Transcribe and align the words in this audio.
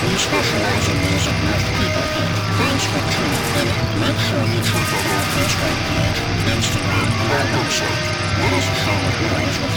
We 0.00 0.16
specialize 0.16 0.88
in 0.88 0.96
music 0.96 1.36
most 1.44 1.66
people 1.76 2.06
hate. 2.16 2.32
Thanks 2.56 2.84
for 2.88 3.04
tuning 3.12 3.46
in. 3.60 3.68
Make 4.00 4.16
sure 4.16 4.40
you 4.48 4.60
check 4.64 4.88
out 4.96 5.04
our 5.12 5.24
Facebook 5.36 5.76
page, 5.92 6.18
Instagram, 6.56 7.08
and 7.20 7.28
our 7.36 7.44
website. 7.52 8.00
Let 8.40 8.52
us 8.56 8.64
noise 9.30 9.58
with 9.60 9.76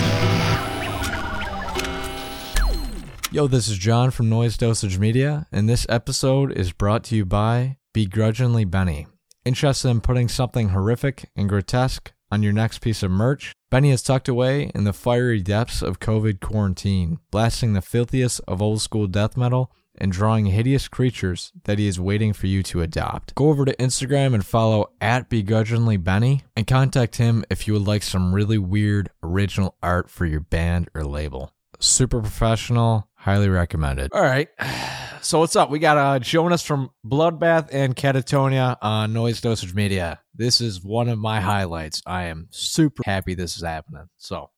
you. 3.31 3.37
Yo, 3.37 3.47
this 3.47 3.67
is 3.67 3.77
John 3.77 4.11
from 4.11 4.29
Noise 4.29 4.55
Dosage 4.55 4.97
Media, 4.97 5.45
and 5.51 5.67
this 5.67 5.85
episode 5.89 6.53
is 6.53 6.71
brought 6.71 7.03
to 7.05 7.17
you 7.17 7.25
by 7.25 7.75
Begrudgingly 7.91 8.63
Benny. 8.63 9.07
Interested 9.43 9.89
in 9.89 9.99
putting 9.99 10.29
something 10.29 10.69
horrific 10.69 11.29
and 11.35 11.49
grotesque 11.49 12.13
on 12.31 12.41
your 12.41 12.53
next 12.53 12.79
piece 12.79 13.03
of 13.03 13.11
merch? 13.11 13.51
Benny 13.69 13.91
is 13.91 14.01
tucked 14.01 14.29
away 14.29 14.71
in 14.73 14.85
the 14.85 14.93
fiery 14.93 15.41
depths 15.41 15.81
of 15.81 15.99
COVID 15.99 16.39
quarantine, 16.39 17.19
blasting 17.29 17.73
the 17.73 17.81
filthiest 17.81 18.39
of 18.47 18.61
old 18.61 18.81
school 18.81 19.07
death 19.07 19.35
metal 19.35 19.69
and 19.97 20.11
drawing 20.11 20.47
hideous 20.47 20.87
creatures 20.87 21.51
that 21.65 21.79
he 21.79 21.87
is 21.87 21.99
waiting 21.99 22.33
for 22.33 22.47
you 22.47 22.63
to 22.63 22.81
adopt. 22.81 23.35
Go 23.35 23.49
over 23.49 23.65
to 23.65 23.75
Instagram 23.77 24.33
and 24.33 24.45
follow 24.45 24.91
at 24.99 25.29
Begrudgingly 25.29 25.97
Benny 25.97 26.41
and 26.55 26.65
contact 26.67 27.17
him 27.17 27.43
if 27.49 27.67
you 27.67 27.73
would 27.73 27.87
like 27.87 28.03
some 28.03 28.33
really 28.33 28.57
weird 28.57 29.09
original 29.21 29.75
art 29.83 30.09
for 30.09 30.25
your 30.25 30.39
band 30.39 30.89
or 30.93 31.03
label. 31.03 31.51
Super 31.79 32.21
professional, 32.21 33.07
highly 33.15 33.49
recommended. 33.49 34.11
All 34.13 34.21
right. 34.21 34.49
So 35.23 35.39
what's 35.39 35.55
up? 35.55 35.69
We 35.69 35.79
got 35.79 35.97
uh 35.97 36.19
Jonas 36.19 36.63
from 36.63 36.89
Bloodbath 37.07 37.69
and 37.71 37.95
Katatonia 37.95 38.75
on 38.81 39.13
Noise 39.13 39.39
Dosage 39.39 39.73
Media. 39.73 40.19
This 40.35 40.59
is 40.59 40.83
one 40.83 41.07
of 41.07 41.17
my 41.17 41.39
highlights. 41.39 42.01
I 42.05 42.23
am 42.23 42.47
super 42.49 43.03
happy 43.05 43.33
this 43.33 43.55
is 43.55 43.63
happening. 43.63 44.09
So 44.17 44.49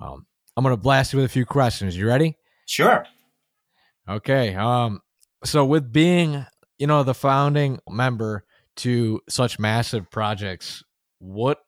um 0.00 0.26
I'm 0.56 0.64
gonna 0.64 0.76
blast 0.76 1.12
you 1.12 1.18
with 1.18 1.26
a 1.26 1.32
few 1.32 1.46
questions. 1.46 1.96
You 1.96 2.08
ready? 2.08 2.36
Sure. 2.66 3.06
Okay. 4.08 4.54
Um 4.54 5.00
so 5.44 5.64
with 5.64 5.92
being, 5.92 6.46
you 6.78 6.86
know, 6.86 7.02
the 7.02 7.14
founding 7.14 7.78
member 7.88 8.44
to 8.76 9.20
such 9.28 9.58
massive 9.58 10.10
projects, 10.10 10.82
what 11.18 11.58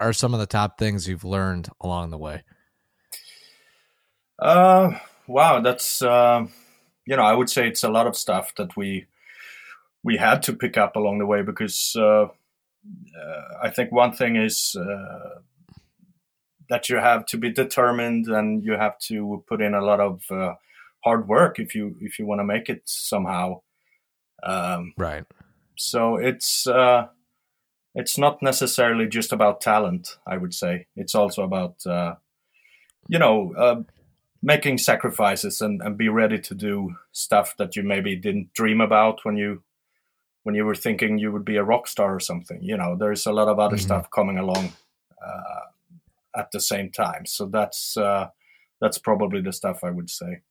are 0.00 0.12
some 0.12 0.34
of 0.34 0.40
the 0.40 0.46
top 0.46 0.78
things 0.78 1.08
you've 1.08 1.24
learned 1.24 1.68
along 1.80 2.10
the 2.10 2.18
way? 2.18 2.44
Uh, 4.38 4.98
wow, 5.26 5.60
that's 5.60 6.00
uh, 6.02 6.46
you 7.06 7.16
know, 7.16 7.22
I 7.22 7.34
would 7.34 7.50
say 7.50 7.66
it's 7.66 7.84
a 7.84 7.88
lot 7.90 8.06
of 8.06 8.16
stuff 8.16 8.54
that 8.56 8.76
we 8.76 9.06
we 10.04 10.16
had 10.16 10.42
to 10.42 10.52
pick 10.52 10.76
up 10.76 10.96
along 10.96 11.18
the 11.18 11.26
way 11.26 11.42
because 11.42 11.96
uh, 11.98 12.24
uh, 12.24 12.28
I 13.62 13.70
think 13.70 13.90
one 13.90 14.12
thing 14.12 14.36
is 14.36 14.76
uh, 14.78 15.40
that 16.68 16.88
you 16.88 16.96
have 16.96 17.26
to 17.26 17.36
be 17.36 17.50
determined 17.50 18.28
and 18.28 18.64
you 18.64 18.72
have 18.72 18.98
to 19.00 19.42
put 19.48 19.60
in 19.60 19.74
a 19.74 19.84
lot 19.84 20.00
of 20.00 20.22
uh, 20.30 20.54
hard 21.04 21.28
work 21.28 21.58
if 21.58 21.74
you 21.74 21.96
if 22.00 22.18
you 22.18 22.26
want 22.26 22.40
to 22.40 22.44
make 22.44 22.68
it 22.68 22.82
somehow. 22.84 23.60
Um, 24.42 24.94
Right. 24.96 25.24
so 25.76 26.16
it's 26.16 26.66
uh, 26.66 27.06
it's 27.94 28.18
not 28.18 28.42
necessarily 28.42 29.06
just 29.06 29.32
about 29.32 29.60
talent. 29.60 30.18
I 30.26 30.36
would 30.36 30.54
say 30.54 30.86
it's 30.96 31.14
also 31.14 31.42
about 31.42 31.84
uh, 31.86 32.14
you 33.08 33.18
know 33.18 33.54
uh, 33.56 33.82
making 34.42 34.78
sacrifices 34.78 35.60
and, 35.60 35.80
and 35.82 35.96
be 35.96 36.08
ready 36.08 36.38
to 36.38 36.54
do 36.54 36.94
stuff 37.12 37.56
that 37.58 37.74
you 37.76 37.82
maybe 37.82 38.14
didn't 38.16 38.52
dream 38.52 38.80
about 38.80 39.24
when 39.24 39.36
you 39.36 39.62
when 40.44 40.54
you 40.54 40.64
were 40.64 40.74
thinking 40.76 41.18
you 41.18 41.32
would 41.32 41.44
be 41.44 41.56
a 41.56 41.64
rock 41.64 41.86
star 41.88 42.14
or 42.14 42.20
something. 42.20 42.62
You 42.62 42.76
know, 42.76 42.96
there's 42.96 43.26
a 43.26 43.32
lot 43.32 43.48
of 43.48 43.58
other 43.58 43.76
Mhm. 43.76 43.80
stuff 43.80 44.10
coming 44.10 44.38
along 44.38 44.72
uh, 45.20 45.64
at 46.36 46.50
the 46.52 46.60
same 46.60 46.90
time. 46.90 47.26
So 47.26 47.46
that's 47.46 47.96
uh, 47.96 48.28
that's 48.80 48.98
probably 48.98 49.40
the 49.42 49.52
stuff 49.52 49.82
I 49.82 49.90
would 49.90 50.08
say. 50.10 50.42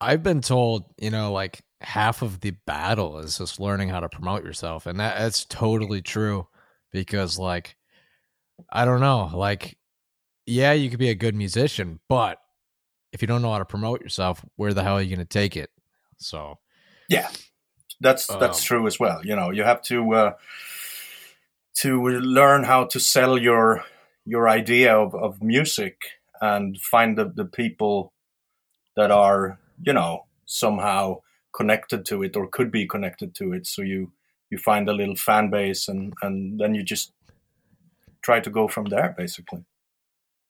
I've 0.00 0.22
been 0.22 0.40
told, 0.40 0.84
you 0.98 1.10
know, 1.10 1.32
like 1.32 1.62
half 1.80 2.22
of 2.22 2.40
the 2.40 2.52
battle 2.66 3.18
is 3.18 3.38
just 3.38 3.60
learning 3.60 3.88
how 3.88 4.00
to 4.00 4.08
promote 4.08 4.44
yourself. 4.44 4.86
And 4.86 5.00
that, 5.00 5.18
that's 5.18 5.44
totally 5.44 6.02
true 6.02 6.46
because, 6.90 7.38
like, 7.38 7.76
I 8.70 8.84
don't 8.84 9.00
know, 9.00 9.30
like, 9.34 9.76
yeah, 10.46 10.72
you 10.72 10.90
could 10.90 10.98
be 10.98 11.10
a 11.10 11.14
good 11.14 11.34
musician, 11.34 12.00
but 12.08 12.38
if 13.12 13.22
you 13.22 13.28
don't 13.28 13.42
know 13.42 13.52
how 13.52 13.58
to 13.58 13.64
promote 13.64 14.00
yourself, 14.02 14.44
where 14.56 14.74
the 14.74 14.82
hell 14.82 14.94
are 14.94 15.02
you 15.02 15.14
going 15.14 15.26
to 15.26 15.38
take 15.38 15.56
it? 15.56 15.70
So, 16.18 16.58
Yeah, 17.08 17.28
that's 18.00 18.26
that's 18.26 18.58
Um, 18.58 18.64
true 18.64 18.86
as 18.86 19.00
well. 19.00 19.20
You 19.24 19.36
know, 19.36 19.50
you 19.50 19.64
have 19.64 19.82
to 19.82 20.12
uh, 20.14 20.32
to 21.76 22.08
learn 22.08 22.64
how 22.64 22.84
to 22.84 23.00
sell 23.00 23.38
your 23.38 23.84
your 24.24 24.48
idea 24.48 24.96
of, 24.96 25.14
of 25.14 25.42
music 25.42 25.96
and 26.40 26.78
find 26.80 27.16
the, 27.18 27.32
the 27.34 27.44
people 27.44 28.12
that 28.96 29.10
are 29.10 29.58
you 29.82 29.92
know 29.92 30.26
somehow 30.46 31.20
connected 31.52 32.04
to 32.06 32.22
it 32.22 32.36
or 32.36 32.46
could 32.48 32.70
be 32.70 32.86
connected 32.86 33.34
to 33.36 33.52
it. 33.52 33.66
So 33.66 33.82
you 33.82 34.12
you 34.50 34.58
find 34.58 34.88
a 34.88 34.92
little 34.92 35.16
fan 35.16 35.50
base 35.50 35.88
and 35.88 36.12
and 36.22 36.58
then 36.60 36.74
you 36.74 36.82
just 36.82 37.12
try 38.22 38.40
to 38.40 38.50
go 38.50 38.68
from 38.68 38.86
there 38.86 39.14
basically. 39.16 39.64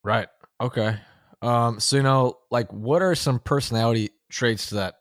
right. 0.02 0.28
Okay. 0.60 0.98
Um, 1.42 1.80
so, 1.80 1.96
you 1.96 2.02
know, 2.02 2.38
like, 2.50 2.70
what 2.72 3.02
are 3.02 3.14
some 3.14 3.38
personality 3.38 4.10
traits 4.30 4.70
that 4.70 4.96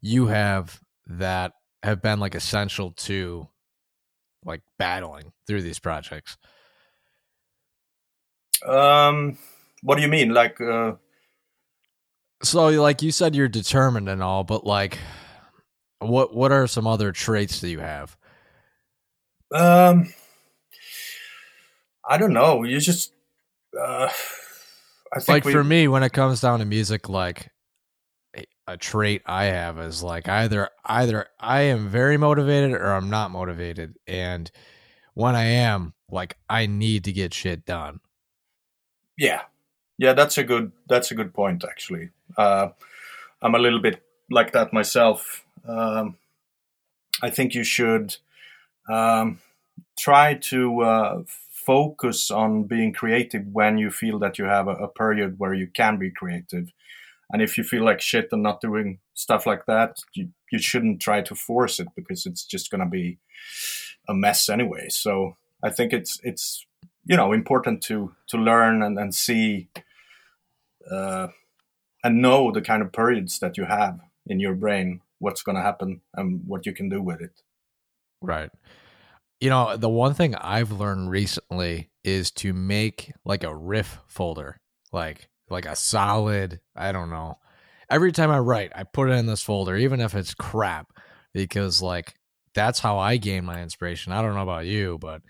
you 0.00 0.26
have 0.26 0.80
that 1.06 1.52
have 1.82 2.00
been 2.00 2.20
like 2.20 2.34
essential 2.34 2.92
to 2.92 3.48
like 4.44 4.62
battling 4.78 5.32
through 5.46 5.62
these 5.62 5.78
projects? 5.78 6.36
Um, 8.64 9.38
what 9.82 9.96
do 9.96 10.02
you 10.02 10.08
mean? 10.08 10.32
Like, 10.32 10.60
uh, 10.60 10.92
So, 12.44 12.68
like 12.68 13.02
you 13.02 13.12
said, 13.12 13.34
you're 13.34 13.48
determined 13.48 14.08
and 14.08 14.22
all, 14.22 14.42
but 14.44 14.64
like, 14.66 14.98
what 16.00 16.34
what 16.34 16.50
are 16.52 16.66
some 16.66 16.86
other 16.86 17.12
traits 17.12 17.60
that 17.60 17.70
you 17.70 17.78
have? 17.78 18.16
Um, 19.54 20.12
I 22.08 22.18
don't 22.18 22.32
know. 22.32 22.64
You 22.64 22.80
just, 22.80 23.12
uh, 23.78 24.08
I 25.12 25.20
think 25.20 25.28
Like 25.28 25.44
we, 25.44 25.52
for 25.52 25.62
me, 25.62 25.88
when 25.88 26.02
it 26.02 26.12
comes 26.12 26.40
down 26.40 26.58
to 26.58 26.64
music, 26.64 27.08
like 27.08 27.50
a, 28.36 28.44
a 28.66 28.76
trait 28.76 29.22
I 29.26 29.44
have 29.44 29.78
is 29.78 30.02
like 30.02 30.28
either 30.28 30.70
either 30.84 31.26
I 31.38 31.62
am 31.62 31.88
very 31.88 32.16
motivated 32.16 32.72
or 32.72 32.92
I'm 32.92 33.10
not 33.10 33.30
motivated, 33.30 33.96
and 34.06 34.50
when 35.14 35.36
I 35.36 35.44
am, 35.44 35.94
like 36.10 36.36
I 36.48 36.66
need 36.66 37.04
to 37.04 37.12
get 37.12 37.34
shit 37.34 37.64
done. 37.64 38.00
yeah, 39.16 39.42
yeah. 39.98 40.12
That's 40.12 40.38
a 40.38 40.44
good. 40.44 40.72
That's 40.88 41.10
a 41.10 41.14
good 41.14 41.34
point. 41.34 41.64
Actually, 41.64 42.10
uh, 42.36 42.68
I'm 43.40 43.54
a 43.54 43.58
little 43.58 43.80
bit 43.80 44.02
like 44.30 44.52
that 44.52 44.72
myself. 44.72 45.44
Um, 45.66 46.16
I 47.22 47.30
think 47.30 47.54
you 47.54 47.64
should 47.64 48.16
um, 48.88 49.40
try 49.98 50.34
to 50.34 50.80
uh, 50.82 51.22
focus 51.26 52.30
on 52.30 52.64
being 52.64 52.92
creative 52.92 53.46
when 53.52 53.78
you 53.78 53.90
feel 53.90 54.18
that 54.18 54.38
you 54.38 54.44
have 54.46 54.68
a, 54.68 54.72
a 54.72 54.88
period 54.88 55.38
where 55.38 55.54
you 55.54 55.68
can 55.68 55.98
be 55.98 56.10
creative. 56.10 56.72
And 57.32 57.40
if 57.40 57.56
you 57.56 57.64
feel 57.64 57.84
like 57.84 58.00
shit 58.00 58.28
and 58.32 58.42
not 58.42 58.60
doing 58.60 58.98
stuff 59.14 59.46
like 59.46 59.64
that, 59.66 59.98
you, 60.14 60.28
you 60.50 60.58
shouldn't 60.58 61.00
try 61.00 61.22
to 61.22 61.34
force 61.34 61.80
it 61.80 61.88
because 61.96 62.26
it's 62.26 62.44
just 62.44 62.70
going 62.70 62.80
to 62.80 62.86
be 62.86 63.18
a 64.08 64.14
mess 64.14 64.48
anyway. 64.48 64.88
So 64.88 65.36
I 65.62 65.70
think 65.70 65.92
it's 65.92 66.20
it's 66.22 66.66
you 67.04 67.16
know 67.16 67.32
important 67.32 67.82
to 67.82 68.14
to 68.28 68.38
learn 68.38 68.82
and, 68.82 68.98
and 68.98 69.14
see 69.14 69.68
uh, 70.90 71.28
and 72.02 72.22
know 72.22 72.50
the 72.50 72.62
kind 72.62 72.82
of 72.82 72.92
periods 72.92 73.38
that 73.38 73.56
you 73.56 73.64
have 73.64 74.00
in 74.26 74.40
your 74.40 74.54
brain, 74.54 75.00
what's 75.18 75.42
going 75.42 75.56
to 75.56 75.62
happen 75.62 76.00
and 76.14 76.42
what 76.46 76.66
you 76.66 76.72
can 76.72 76.88
do 76.88 77.00
with 77.00 77.20
it. 77.20 77.42
Right. 78.20 78.50
You 79.40 79.50
know, 79.50 79.76
the 79.76 79.88
one 79.88 80.14
thing 80.14 80.34
I've 80.36 80.70
learned 80.70 81.10
recently 81.10 81.90
is 82.04 82.30
to 82.32 82.52
make 82.52 83.12
like 83.24 83.44
a 83.44 83.54
riff 83.54 83.98
folder, 84.06 84.60
like 84.92 85.28
like 85.50 85.66
a 85.66 85.76
solid, 85.76 86.60
I 86.74 86.92
don't 86.92 87.10
know. 87.10 87.38
Every 87.90 88.12
time 88.12 88.30
I 88.30 88.38
write, 88.38 88.72
I 88.74 88.84
put 88.84 89.10
it 89.10 89.14
in 89.14 89.26
this 89.26 89.42
folder, 89.42 89.76
even 89.76 90.00
if 90.00 90.14
it's 90.14 90.34
crap, 90.34 90.92
because 91.34 91.82
like 91.82 92.14
that's 92.54 92.78
how 92.78 92.98
I 92.98 93.16
gain 93.16 93.44
my 93.44 93.62
inspiration. 93.62 94.12
I 94.12 94.22
don't 94.22 94.34
know 94.34 94.42
about 94.42 94.66
you, 94.66 94.98
but 94.98 95.22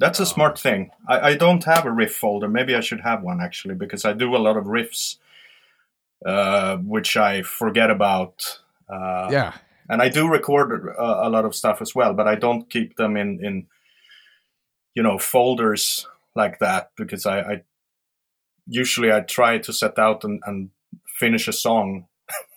That's 0.00 0.18
a 0.18 0.22
Oh. 0.22 0.32
smart 0.34 0.58
thing. 0.58 0.90
I, 1.06 1.20
I 1.30 1.36
don't 1.36 1.64
have 1.64 1.84
a 1.86 1.92
riff 1.92 2.14
folder. 2.16 2.48
Maybe 2.48 2.74
I 2.74 2.80
should 2.80 3.02
have 3.02 3.22
one 3.22 3.40
actually, 3.40 3.74
because 3.76 4.04
I 4.04 4.12
do 4.14 4.34
a 4.34 4.38
lot 4.46 4.56
of 4.56 4.64
riffs, 4.64 5.16
uh, 6.26 6.76
which 6.78 7.16
I 7.16 7.42
forget 7.42 7.90
about. 7.90 8.60
Uh, 8.88 9.28
yeah, 9.30 9.52
and 9.88 10.02
I 10.02 10.08
do 10.08 10.28
record 10.28 10.88
a, 10.98 11.28
a 11.28 11.30
lot 11.30 11.44
of 11.44 11.54
stuff 11.54 11.80
as 11.80 11.94
well, 11.94 12.14
but 12.14 12.26
I 12.26 12.34
don't 12.34 12.68
keep 12.70 12.96
them 12.96 13.16
in 13.16 13.38
in 13.44 13.66
you 14.94 15.02
know 15.02 15.18
folders 15.18 16.06
like 16.34 16.58
that 16.60 16.90
because 16.96 17.26
I, 17.26 17.40
I 17.40 17.62
usually 18.66 19.12
I 19.12 19.20
try 19.20 19.58
to 19.58 19.72
set 19.72 19.98
out 19.98 20.24
and, 20.24 20.40
and 20.46 20.70
finish 21.18 21.48
a 21.48 21.52
song 21.52 22.06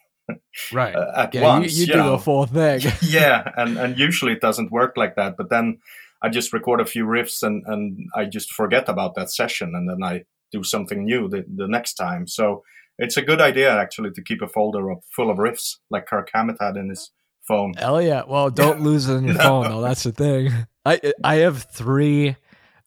right. 0.74 0.96
uh, 0.96 1.12
at 1.16 1.34
yeah, 1.36 1.42
once. 1.42 1.74
you, 1.74 1.82
you 1.82 1.86
you 1.88 1.94
do 1.94 2.00
know. 2.00 2.12
the 2.12 2.20
full 2.24 2.46
thing. 2.46 2.82
yeah, 3.02 3.44
and 3.58 3.78
and 3.78 4.00
usually 4.00 4.32
it 4.34 4.42
doesn't 4.42 4.72
work 4.72 4.98
like 4.98 5.16
that. 5.16 5.38
But 5.38 5.50
then 5.50 5.80
I 6.24 6.30
just 6.30 6.54
record 6.54 6.80
a 6.82 6.86
few 6.86 7.06
riffs 7.06 7.44
and 7.44 7.64
and 7.68 7.98
I 8.16 8.26
just 8.26 8.54
forget 8.54 8.88
about 8.90 9.16
that 9.16 9.30
session, 9.30 9.74
and 9.76 9.90
then 9.90 10.02
I 10.04 10.24
do 10.52 10.64
something 10.64 11.04
new 11.06 11.28
the, 11.28 11.44
the 11.56 11.68
next 11.68 11.96
time. 11.96 12.28
So 12.28 12.64
it's 12.98 13.18
a 13.18 13.22
good 13.22 13.42
idea 13.42 13.76
actually 13.76 14.12
to 14.12 14.22
keep 14.24 14.42
a 14.42 14.48
folder 14.48 14.90
of, 14.92 15.00
full 15.16 15.30
of 15.32 15.38
riffs 15.38 15.78
like 15.90 16.06
Kirk 16.06 16.30
Hammett 16.34 16.58
had 16.62 16.78
in 16.78 16.90
his 16.90 17.12
phone. 17.48 17.74
Hell 17.74 18.02
yeah! 18.02 18.24
Well, 18.28 18.50
don't 18.50 18.82
lose 18.90 19.10
it 19.10 19.16
in 19.16 19.26
your 19.26 19.34
No. 19.36 19.44
phone 19.44 19.64
though. 19.70 19.82
That's 19.82 20.04
the 20.04 20.12
thing. 20.12 20.52
I 20.86 21.02
I 21.24 21.36
have 21.38 21.64
three 21.64 22.36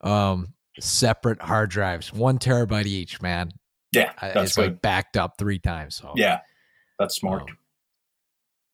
um 0.01 0.55
separate 0.79 1.41
hard 1.43 1.71
drives, 1.71 2.13
one 2.13 2.39
terabyte 2.39 2.87
each. 2.87 3.21
Man, 3.21 3.51
Yeah, 3.93 4.13
I- 4.21 4.29
that's 4.31 4.51
it's 4.51 4.57
good. 4.57 4.73
like 4.73 4.83
backed 4.83 5.17
up 5.17 5.37
three 5.39 5.59
times. 5.59 5.97
So 5.97 6.13
yeah, 6.17 6.41
that's 6.99 7.17
smart. 7.17 7.43
Um, 7.43 7.59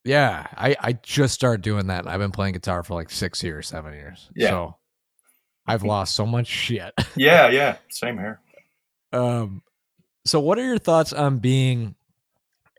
yeah. 0.05 0.47
I 0.57 0.77
I 0.81 0.93
just 0.95 1.35
started 1.35 1.63
doing 1.63 1.89
that. 1.89 2.07
I've 2.07 2.21
been 2.21 2.33
playing 2.33 2.55
guitar 2.55 2.83
for 2.83 2.95
like 2.95 3.11
six 3.11 3.43
years, 3.43 3.69
seven 3.69 3.95
years. 3.95 4.31
Yeah. 4.35 4.49
So 4.49 4.77
I've 5.67 5.85
lost 5.85 6.15
so 6.15 6.27
much 6.27 6.47
shit. 6.47 6.93
yeah, 7.17 7.49
yeah, 7.49 7.77
same 7.89 8.19
here. 8.19 8.41
Um, 9.13 9.63
so 10.25 10.41
what 10.41 10.59
are 10.59 10.65
your 10.65 10.79
thoughts 10.79 11.13
on 11.13 11.39
being 11.39 11.95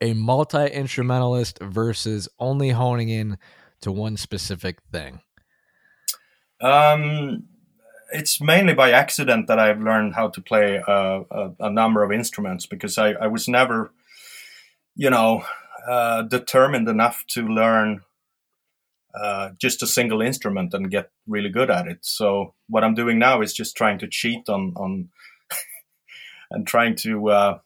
a 0.01 0.13
multi 0.13 0.65
instrumentalist 0.67 1.59
versus 1.59 2.27
only 2.39 2.69
honing 2.69 3.09
in 3.09 3.37
to 3.81 3.91
one 3.91 4.17
specific 4.17 4.79
thing? 4.91 5.21
Um, 6.59 7.45
it's 8.11 8.39
mainly 8.41 8.73
by 8.73 8.91
accident 8.91 9.47
that 9.47 9.59
I've 9.59 9.81
learned 9.81 10.15
how 10.15 10.29
to 10.29 10.41
play 10.41 10.81
a, 10.85 11.21
a, 11.29 11.51
a 11.59 11.69
number 11.69 12.03
of 12.03 12.11
instruments 12.11 12.65
because 12.65 12.97
I, 12.97 13.11
I 13.13 13.27
was 13.27 13.47
never, 13.47 13.91
you 14.95 15.09
know, 15.09 15.43
uh, 15.87 16.23
determined 16.23 16.87
enough 16.87 17.23
to 17.27 17.47
learn 17.47 18.01
uh, 19.13 19.51
just 19.59 19.83
a 19.83 19.87
single 19.87 20.21
instrument 20.21 20.73
and 20.73 20.89
get 20.89 21.11
really 21.27 21.49
good 21.49 21.69
at 21.69 21.87
it. 21.87 21.99
So 22.01 22.55
what 22.67 22.83
I'm 22.83 22.95
doing 22.95 23.19
now 23.19 23.41
is 23.41 23.53
just 23.53 23.77
trying 23.77 23.99
to 23.99 24.07
cheat 24.07 24.49
on 24.49 24.73
on 24.75 25.09
and 26.51 26.65
trying 26.65 26.95
to 26.97 27.29
uh, 27.29 27.59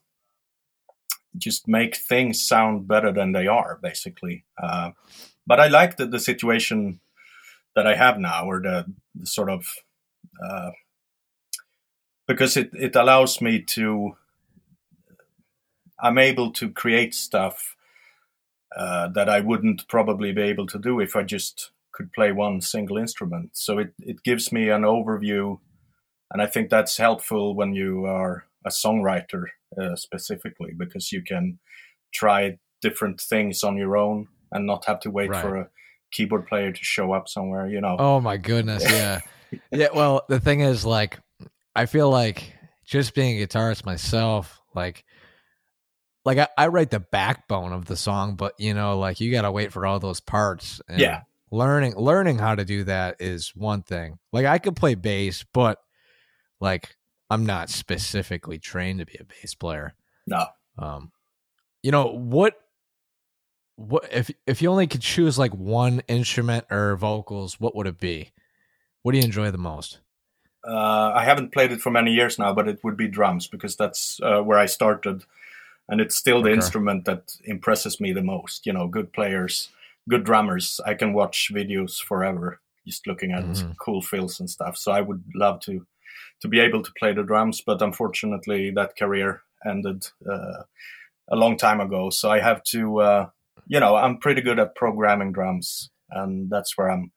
just 1.37 1.67
make 1.67 1.95
things 1.95 2.45
sound 2.45 2.87
better 2.87 3.11
than 3.11 3.31
they 3.31 3.47
are, 3.47 3.79
basically. 3.81 4.43
Uh, 4.61 4.91
but 5.45 5.59
I 5.59 5.67
like 5.67 5.97
the, 5.97 6.05
the 6.05 6.19
situation 6.19 6.99
that 7.75 7.87
I 7.87 7.95
have 7.95 8.19
now, 8.19 8.45
or 8.45 8.61
the, 8.61 8.85
the 9.15 9.25
sort 9.25 9.49
of 9.49 9.67
uh, 10.43 10.71
because 12.27 12.57
it, 12.57 12.71
it 12.73 12.95
allows 12.95 13.41
me 13.41 13.61
to 13.61 14.17
I'm 15.99 16.17
able 16.17 16.51
to 16.53 16.69
create 16.69 17.15
stuff 17.15 17.76
uh, 18.75 19.07
that 19.09 19.29
I 19.29 19.39
wouldn't 19.39 19.87
probably 19.87 20.31
be 20.31 20.41
able 20.43 20.67
to 20.67 20.79
do 20.79 20.99
if 20.99 21.15
I 21.15 21.23
just 21.23 21.71
could 21.93 22.11
play 22.13 22.31
one 22.31 22.61
single 22.61 22.97
instrument. 22.97 23.51
So 23.53 23.79
it, 23.79 23.93
it 23.99 24.23
gives 24.23 24.51
me 24.51 24.69
an 24.69 24.81
overview, 24.83 25.59
and 26.31 26.41
I 26.41 26.45
think 26.47 26.69
that's 26.69 26.97
helpful 26.97 27.55
when 27.55 27.73
you 27.73 28.05
are 28.05 28.45
a 28.65 28.69
songwriter 28.69 29.45
uh, 29.81 29.95
specifically 29.95 30.73
because 30.77 31.11
you 31.11 31.23
can 31.23 31.59
try 32.13 32.57
different 32.81 33.19
things 33.21 33.63
on 33.63 33.77
your 33.77 33.97
own 33.97 34.27
and 34.51 34.65
not 34.65 34.85
have 34.85 34.99
to 35.01 35.11
wait 35.11 35.29
Right. 35.29 35.41
for 35.41 35.55
a 35.55 35.69
keyboard 36.11 36.47
player 36.47 36.71
to 36.71 36.83
show 36.83 37.13
up 37.13 37.27
somewhere. 37.27 37.67
You 37.67 37.81
know. 37.81 37.95
Oh 37.97 38.19
my 38.19 38.37
goodness, 38.37 38.83
yeah. 38.83 39.21
yeah, 39.71 39.87
well, 39.93 40.23
the 40.29 40.39
thing 40.39 40.59
is 40.61 40.85
like 40.85 41.19
I 41.75 41.85
feel 41.85 42.09
like 42.09 42.53
just 42.85 43.13
being 43.13 43.41
a 43.41 43.45
guitarist 43.45 43.85
myself, 43.85 44.59
like 44.75 45.03
like 46.27 46.39
I, 46.39 46.47
I 46.57 46.67
write 46.67 46.89
the 46.89 46.99
backbone 46.99 47.71
of 47.71 47.85
the 47.85 47.95
song, 47.95 48.35
but 48.35 48.53
you 48.59 48.73
know, 48.73 48.99
like 48.99 49.21
you 49.21 49.31
gotta 49.31 49.49
wait 49.49 49.71
for 49.71 49.85
all 49.85 49.97
those 49.97 50.19
parts. 50.19 50.81
And 50.89 50.99
Yeah. 50.99 51.21
Learning 51.51 51.95
learning 51.95 52.37
how 52.37 52.53
to 52.53 52.65
do 52.65 52.83
that 52.83 53.15
is 53.21 53.55
one 53.55 53.81
thing. 53.81 54.19
Like 54.33 54.45
I 54.45 54.57
could 54.57 54.75
play 54.75 54.95
bass, 54.95 55.45
but 55.53 55.79
like 56.59 56.97
I'm 57.29 57.45
not 57.45 57.69
specifically 57.69 58.59
trained 58.59 58.99
to 58.99 59.05
be 59.05 59.17
a 59.17 59.23
bass 59.23 59.53
player. 59.53 59.93
No. 60.27 60.47
Um 60.77 61.13
you 61.81 61.91
know, 61.91 62.07
what 62.07 62.59
what 63.77 64.09
if 64.11 64.29
if 64.45 64.61
you 64.61 64.69
only 64.69 64.87
could 64.87 65.01
choose 65.01 65.39
like 65.39 65.53
one 65.53 66.01
instrument 66.09 66.65
or 66.69 66.97
vocals, 66.97 67.57
what 67.57 67.73
would 67.73 67.87
it 67.87 68.01
be? 68.01 68.33
What 69.03 69.13
do 69.13 69.19
you 69.19 69.23
enjoy 69.23 69.49
the 69.51 69.57
most? 69.57 70.01
Uh, 70.67 71.13
I 71.15 71.23
haven't 71.23 71.53
played 71.53 71.71
it 71.71 71.79
for 71.79 71.89
many 71.89 72.11
years 72.11 72.37
now, 72.37 72.51
but 72.53 72.67
it 72.67 72.83
would 72.83 72.97
be 72.97 73.07
drums 73.07 73.47
because 73.47 73.77
that's 73.77 74.19
uh, 74.21 74.41
where 74.41 74.59
I 74.59 74.65
started, 74.65 75.23
and 75.89 76.01
it's 76.01 76.15
still 76.15 76.41
the 76.41 76.49
Okay. 76.49 76.55
instrument 76.55 77.05
that 77.05 77.35
impresses 77.45 77.99
me 77.99 78.13
the 78.13 78.23
most. 78.23 78.65
You 78.65 78.73
know, 78.73 78.87
good 78.87 79.13
players, 79.13 79.69
good 80.09 80.23
drummers. 80.23 80.79
I 80.85 80.93
can 80.93 81.13
watch 81.13 81.51
videos 81.53 82.01
forever 82.01 82.59
just 82.85 83.05
looking 83.07 83.31
at 83.33 83.43
Mhm. 83.43 83.75
cool 83.79 84.01
fills 84.01 84.39
and 84.39 84.49
stuff. 84.49 84.77
So 84.77 84.91
I 84.91 85.01
would 85.01 85.23
love 85.35 85.59
to 85.61 85.85
to 86.41 86.47
be 86.47 86.59
able 86.59 86.83
to 86.83 86.91
play 86.99 87.13
the 87.13 87.23
drums, 87.23 87.61
but 87.61 87.81
unfortunately, 87.81 88.71
that 88.71 88.95
career 88.97 89.41
ended 89.65 90.07
uh, 90.29 90.63
a 91.29 91.35
long 91.35 91.57
time 91.57 91.81
ago. 91.81 92.09
So 92.09 92.29
I 92.29 92.39
have 92.39 92.63
to, 92.65 93.01
uh, 93.01 93.29
you 93.67 93.79
know, 93.79 93.95
I'm 93.95 94.17
pretty 94.19 94.41
good 94.41 94.59
at 94.59 94.75
programming 94.75 95.31
drums, 95.33 95.89
and 96.11 96.49
that's 96.49 96.77
where 96.77 96.89
I'm, 96.91 97.11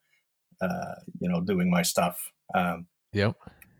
uh, 0.61 0.95
you 1.19 1.29
know, 1.29 1.41
doing 1.41 1.69
my 1.69 1.83
stuff. 1.83 2.31
Um, 2.55 2.87
Yep. 3.13 3.35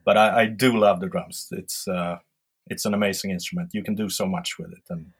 but 0.05 0.17
I, 0.17 0.41
I 0.41 0.45
do 0.45 0.77
love 0.77 0.99
the 0.99 1.07
drums. 1.07 1.47
It's 1.51 1.87
uh, 1.87 2.19
it's 2.67 2.85
an 2.85 2.93
amazing 2.93 3.31
instrument. 3.31 3.69
You 3.73 3.83
can 3.83 3.95
do 3.95 4.09
so 4.09 4.25
much 4.25 4.57
with 4.57 4.71
it, 4.71 4.83
and 4.89 5.11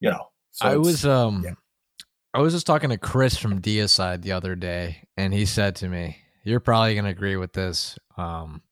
you 0.00 0.10
know. 0.10 0.28
So 0.52 0.66
I 0.66 0.76
was 0.76 1.04
um 1.04 1.42
yeah. 1.44 1.54
I 2.32 2.40
was 2.40 2.52
just 2.52 2.66
talking 2.66 2.90
to 2.90 2.98
Chris 2.98 3.36
from 3.36 3.60
Deicide 3.60 4.22
the 4.22 4.32
other 4.32 4.54
day, 4.54 5.06
and 5.16 5.32
he 5.32 5.46
said 5.46 5.76
to 5.76 5.88
me, 5.88 6.18
You're 6.44 6.60
probably 6.60 6.94
gonna 6.94 7.08
agree 7.08 7.36
with 7.36 7.52
this. 7.52 7.98
Um 8.16 8.62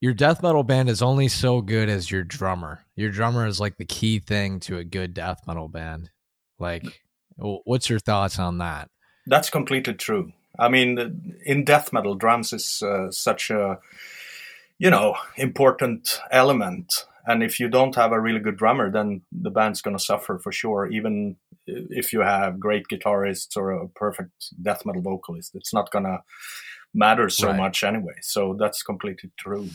your 0.00 0.12
death 0.12 0.42
metal 0.42 0.64
band 0.64 0.90
is 0.90 1.00
only 1.00 1.28
so 1.28 1.62
good 1.62 1.88
as 1.88 2.10
your 2.10 2.24
drummer. 2.24 2.84
Your 2.94 3.10
drummer 3.10 3.46
is 3.46 3.58
like 3.58 3.78
the 3.78 3.86
key 3.86 4.18
thing 4.18 4.60
to 4.60 4.76
a 4.76 4.84
good 4.84 5.14
death 5.14 5.40
metal 5.46 5.66
band. 5.66 6.10
Like, 6.58 6.84
what's 7.36 7.88
your 7.88 7.98
thoughts 7.98 8.38
on 8.38 8.58
that? 8.58 8.90
that's 9.26 9.50
completely 9.50 9.94
true. 9.94 10.32
I 10.58 10.68
mean, 10.68 11.40
in 11.44 11.64
death 11.64 11.92
metal, 11.92 12.14
drums 12.14 12.52
is 12.52 12.82
uh, 12.82 13.10
such 13.10 13.50
a 13.50 13.78
you 14.78 14.90
know 14.90 15.16
important 15.36 16.20
element, 16.30 17.06
and 17.26 17.42
if 17.42 17.58
you 17.60 17.68
don't 17.68 17.94
have 17.94 18.12
a 18.12 18.20
really 18.20 18.40
good 18.40 18.56
drummer, 18.56 18.90
then 18.90 19.22
the 19.32 19.50
band's 19.50 19.82
going 19.82 19.96
to 19.96 20.02
suffer 20.02 20.38
for 20.38 20.52
sure. 20.52 20.86
Even 20.90 21.36
if 21.66 22.12
you 22.12 22.20
have 22.20 22.60
great 22.60 22.84
guitarists 22.92 23.56
or 23.56 23.70
a 23.70 23.88
perfect 23.88 24.32
death 24.62 24.84
metal 24.84 25.02
vocalist, 25.02 25.54
it's 25.54 25.72
not 25.72 25.90
going 25.90 26.04
to 26.04 26.18
matter 26.92 27.28
so 27.28 27.48
Right. 27.48 27.56
much 27.56 27.82
anyway. 27.82 28.14
So 28.22 28.56
that's 28.58 28.82
completely 28.82 29.30
true. 29.38 29.70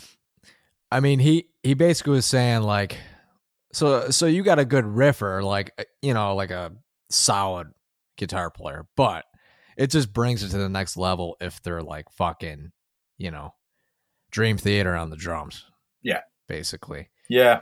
I 0.92 1.00
mean, 1.00 1.20
he 1.20 1.50
he 1.64 1.74
basically 1.74 2.14
was 2.14 2.26
saying 2.26 2.62
like, 2.64 2.98
so 3.74 4.10
so 4.10 4.26
you 4.26 4.44
got 4.44 4.60
a 4.60 4.66
good 4.66 4.86
riffer, 4.86 5.44
like 5.44 5.72
uh, 5.78 5.84
you 6.02 6.14
know, 6.14 6.36
like 6.36 6.52
a 6.52 6.72
solid 7.10 7.68
guitar 8.18 8.50
player, 8.50 8.88
but 8.96 9.26
it 9.78 9.92
just 9.92 10.12
brings 10.14 10.44
it 10.44 10.50
to 10.50 10.58
the 10.58 10.70
next 10.70 10.98
level 10.98 11.38
if 11.40 11.62
they're 11.62 11.84
like 11.84 12.10
fucking, 12.12 12.72
you 13.18 13.32
know, 13.32 13.54
Dream 14.32 14.58
Theater 14.58 14.96
on 14.96 15.10
the 15.10 15.16
drums. 15.18 15.66
Yeah. 16.04 16.22
basically. 16.48 17.10
Yeah, 17.30 17.62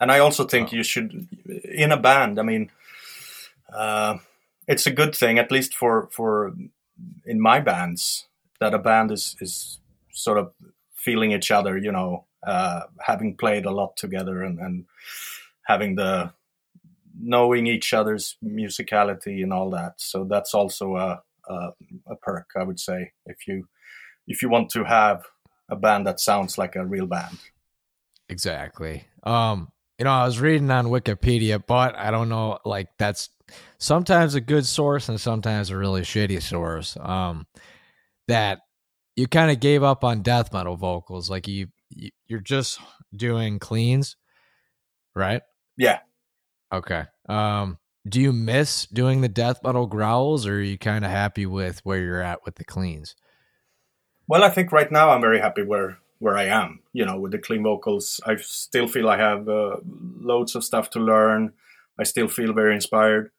and 0.00 0.12
I 0.12 0.20
also 0.20 0.44
think 0.44 0.68
Oh. 0.72 0.76
you 0.76 0.84
should, 0.84 1.26
in 1.64 1.90
a 1.92 1.96
band. 1.96 2.38
I 2.38 2.42
mean, 2.42 2.70
uh, 3.72 4.18
it's 4.68 4.86
a 4.86 4.92
good 4.92 5.14
thing, 5.16 5.38
at 5.38 5.50
least 5.50 5.74
for 5.74 6.08
for 6.12 6.52
in 7.26 7.40
my 7.40 7.60
bands, 7.60 8.28
that 8.60 8.74
a 8.74 8.78
band 8.78 9.10
is 9.10 9.36
is 9.40 9.80
sort 10.12 10.38
of 10.38 10.52
feeling 10.94 11.32
each 11.32 11.50
other. 11.50 11.76
You 11.76 11.90
know, 11.92 12.26
uh, 12.46 12.82
having 13.00 13.36
played 13.36 13.66
a 13.66 13.70
lot 13.72 13.96
together 13.96 14.42
and 14.44 14.58
and 14.60 14.84
having 15.66 15.96
the 15.96 16.32
knowing 17.20 17.66
each 17.66 17.92
other's 17.94 18.36
musicality 18.44 19.42
and 19.42 19.52
all 19.52 19.70
that. 19.70 19.94
So 20.00 20.24
that's 20.24 20.54
also 20.54 20.96
a 20.96 21.22
a, 21.48 21.70
a 22.06 22.16
perk, 22.22 22.50
I 22.56 22.62
would 22.62 22.78
say, 22.80 23.12
if 23.26 23.46
you 23.48 23.66
if 24.28 24.40
you 24.42 24.48
want 24.50 24.70
to 24.70 24.84
have 24.84 25.24
a 25.68 25.76
band 25.76 26.06
that 26.06 26.20
sounds 26.20 26.58
like 26.58 26.76
a 26.76 26.84
real 26.84 27.06
band. 27.06 27.38
Exactly. 28.28 29.04
Um, 29.22 29.68
you 29.98 30.04
know, 30.04 30.10
I 30.10 30.24
was 30.24 30.40
reading 30.40 30.70
on 30.70 30.86
Wikipedia, 30.86 31.62
but 31.64 31.96
I 31.96 32.10
don't 32.10 32.28
know, 32.28 32.58
like 32.64 32.88
that's 32.98 33.30
sometimes 33.78 34.34
a 34.34 34.40
good 34.40 34.66
source 34.66 35.08
and 35.08 35.20
sometimes 35.20 35.70
a 35.70 35.76
really 35.76 36.02
shitty 36.02 36.42
source. 36.42 36.96
Um, 37.00 37.46
that 38.26 38.60
you 39.16 39.26
kind 39.28 39.50
of 39.50 39.60
gave 39.60 39.82
up 39.82 40.02
on 40.02 40.22
death 40.22 40.52
metal 40.52 40.76
vocals, 40.76 41.30
like 41.30 41.46
you, 41.46 41.68
you 41.90 42.10
you're 42.26 42.40
just 42.40 42.80
doing 43.14 43.58
cleans, 43.58 44.16
right? 45.14 45.42
Yeah. 45.76 46.00
Okay. 46.72 47.04
Um, 47.28 47.78
do 48.08 48.20
you 48.20 48.32
miss 48.32 48.86
doing 48.86 49.20
the 49.20 49.28
death 49.28 49.60
metal 49.62 49.86
growls, 49.86 50.46
or 50.46 50.56
are 50.56 50.60
you 50.60 50.78
kind 50.78 51.04
of 51.04 51.10
happy 51.10 51.46
with 51.46 51.80
where 51.84 52.00
you're 52.00 52.20
at 52.20 52.44
with 52.44 52.56
the 52.56 52.64
cleans? 52.64 53.14
Well, 54.26 54.42
I 54.42 54.50
think 54.50 54.72
right 54.72 54.90
now 54.90 55.10
I'm 55.10 55.20
very 55.20 55.40
happy 55.40 55.62
where 55.62 55.98
where 56.18 56.36
I 56.36 56.44
am. 56.44 56.80
You 56.92 57.04
know, 57.04 57.18
with 57.20 57.32
the 57.32 57.38
clean 57.38 57.62
vocals, 57.62 58.20
I 58.24 58.36
still 58.36 58.88
feel 58.88 59.08
I 59.08 59.18
have 59.18 59.48
uh, 59.48 59.76
loads 60.20 60.54
of 60.54 60.64
stuff 60.64 60.90
to 60.90 61.00
learn. 61.00 61.52
I 61.98 62.04
still 62.04 62.28
feel 62.28 62.52
very 62.52 62.74
inspired. 62.74 63.30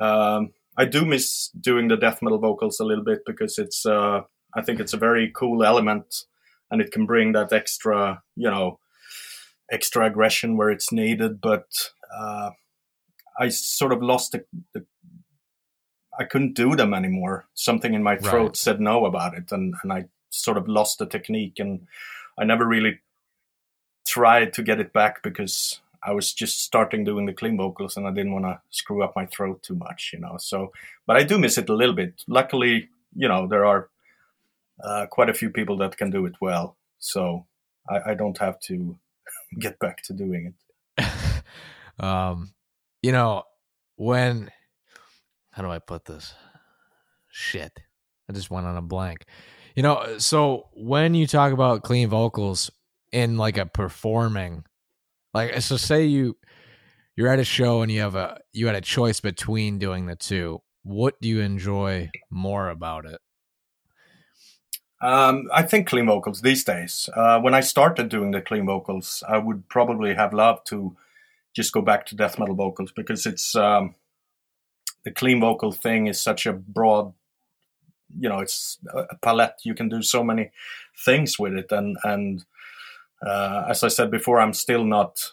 Um, 0.00 0.52
I 0.76 0.86
do 0.86 1.04
miss 1.04 1.48
doing 1.60 1.88
the 1.88 1.96
death 1.96 2.22
metal 2.22 2.38
vocals 2.38 2.80
a 2.80 2.84
little 2.84 3.04
bit 3.04 3.20
because 3.26 3.58
it's 3.58 3.84
uh, 3.84 4.22
I 4.54 4.62
think 4.62 4.80
it's 4.80 4.94
a 4.94 4.98
very 4.98 5.30
cool 5.34 5.62
element, 5.64 6.24
and 6.70 6.80
it 6.80 6.90
can 6.92 7.06
bring 7.06 7.32
that 7.32 7.52
extra, 7.52 8.22
you 8.36 8.50
know, 8.50 8.78
extra 9.70 10.06
aggression 10.06 10.56
where 10.56 10.70
it's 10.70 10.92
needed. 10.92 11.40
But 11.40 11.66
uh, 12.16 12.50
I 13.38 13.48
sort 13.50 13.92
of 13.92 14.02
lost 14.02 14.32
the, 14.32 14.44
the, 14.72 14.86
I 16.18 16.24
couldn't 16.24 16.54
do 16.54 16.74
them 16.76 16.94
anymore. 16.94 17.46
Something 17.54 17.94
in 17.94 18.02
my 18.02 18.16
throat 18.16 18.46
Right. 18.46 18.56
said 18.56 18.80
no 18.80 19.04
about 19.04 19.34
it, 19.34 19.52
and 19.52 19.74
and 19.82 19.92
I 19.92 20.06
sort 20.32 20.56
of 20.56 20.68
lost 20.68 20.98
the 20.98 21.06
technique, 21.06 21.58
and 21.58 21.86
I 22.38 22.44
never 22.44 22.66
really 22.66 23.00
tried 24.06 24.52
to 24.54 24.62
get 24.62 24.80
it 24.80 24.92
back 24.92 25.22
because 25.22 25.80
I 26.02 26.12
was 26.12 26.32
just 26.32 26.62
starting 26.62 27.04
doing 27.04 27.26
the 27.26 27.32
clean 27.32 27.56
vocals, 27.56 27.96
and 27.96 28.06
I 28.06 28.10
didn't 28.10 28.32
want 28.32 28.46
to 28.46 28.60
screw 28.70 29.02
up 29.02 29.14
my 29.14 29.26
throat 29.26 29.62
too 29.62 29.76
much, 29.76 30.10
you 30.12 30.18
know. 30.18 30.36
So, 30.38 30.72
but 31.06 31.16
I 31.16 31.22
do 31.22 31.38
miss 31.38 31.58
it 31.58 31.68
a 31.68 31.74
little 31.74 31.94
bit. 31.94 32.24
Luckily, 32.26 32.88
you 33.14 33.28
know, 33.28 33.46
there 33.46 33.64
are 33.64 33.88
uh, 34.82 35.06
quite 35.06 35.28
a 35.28 35.34
few 35.34 35.50
people 35.50 35.76
that 35.78 35.96
can 35.96 36.10
do 36.10 36.26
it 36.26 36.34
well, 36.40 36.76
so 36.98 37.46
I, 37.88 38.10
I 38.10 38.14
don't 38.14 38.38
have 38.38 38.58
to 38.60 38.96
get 39.60 39.78
back 39.78 40.02
to 40.04 40.12
doing 40.12 40.54
it. 40.98 41.06
um, 42.04 42.54
you 43.02 43.12
know, 43.12 43.44
when 43.96 44.50
how 45.52 45.62
do 45.62 45.70
I 45.70 45.78
put 45.78 46.06
this? 46.06 46.34
Shit, 47.30 47.78
I 48.28 48.32
just 48.32 48.50
went 48.50 48.66
on 48.66 48.76
a 48.76 48.82
blank. 48.82 49.24
You 49.74 49.82
know, 49.82 50.18
so 50.18 50.68
when 50.74 51.14
you 51.14 51.26
talk 51.26 51.52
about 51.52 51.82
clean 51.82 52.08
vocals 52.08 52.70
in 53.10 53.36
like 53.36 53.56
a 53.56 53.66
performing, 53.66 54.64
like 55.32 55.60
so, 55.62 55.76
say 55.76 56.04
you 56.04 56.36
you're 57.16 57.28
at 57.28 57.38
a 57.38 57.44
show 57.44 57.82
and 57.82 57.90
you 57.90 58.00
have 58.00 58.14
a 58.14 58.40
you 58.52 58.66
had 58.66 58.76
a 58.76 58.80
choice 58.80 59.20
between 59.20 59.78
doing 59.78 60.06
the 60.06 60.16
two. 60.16 60.62
What 60.82 61.20
do 61.20 61.28
you 61.28 61.40
enjoy 61.40 62.10
more 62.30 62.68
about 62.68 63.06
it? 63.06 63.20
Um, 65.00 65.48
I 65.52 65.62
think 65.62 65.88
clean 65.88 66.06
vocals 66.06 66.42
these 66.42 66.64
days. 66.64 67.08
Uh, 67.14 67.40
when 67.40 67.54
I 67.54 67.60
started 67.60 68.08
doing 68.08 68.30
the 68.30 68.40
clean 68.40 68.66
vocals, 68.66 69.22
I 69.28 69.38
would 69.38 69.68
probably 69.68 70.14
have 70.14 70.32
loved 70.32 70.66
to 70.68 70.96
just 71.54 71.72
go 71.72 71.82
back 71.82 72.06
to 72.06 72.16
death 72.16 72.38
metal 72.38 72.54
vocals 72.54 72.92
because 72.94 73.26
it's 73.26 73.56
um, 73.56 73.96
the 75.04 75.10
clean 75.10 75.40
vocal 75.40 75.72
thing 75.72 76.06
is 76.06 76.22
such 76.22 76.46
a 76.46 76.52
broad, 76.52 77.14
you 78.18 78.28
know, 78.28 78.40
it's 78.40 78.78
a 78.94 79.16
palette. 79.22 79.54
You 79.64 79.74
can 79.74 79.88
do 79.88 80.02
so 80.02 80.22
many 80.22 80.50
things 81.04 81.38
with 81.38 81.54
it, 81.54 81.70
and 81.70 81.96
and 82.04 82.44
uh, 83.26 83.64
as 83.68 83.82
I 83.82 83.88
said 83.88 84.10
before, 84.10 84.40
I'm 84.40 84.52
still 84.52 84.84
not, 84.84 85.30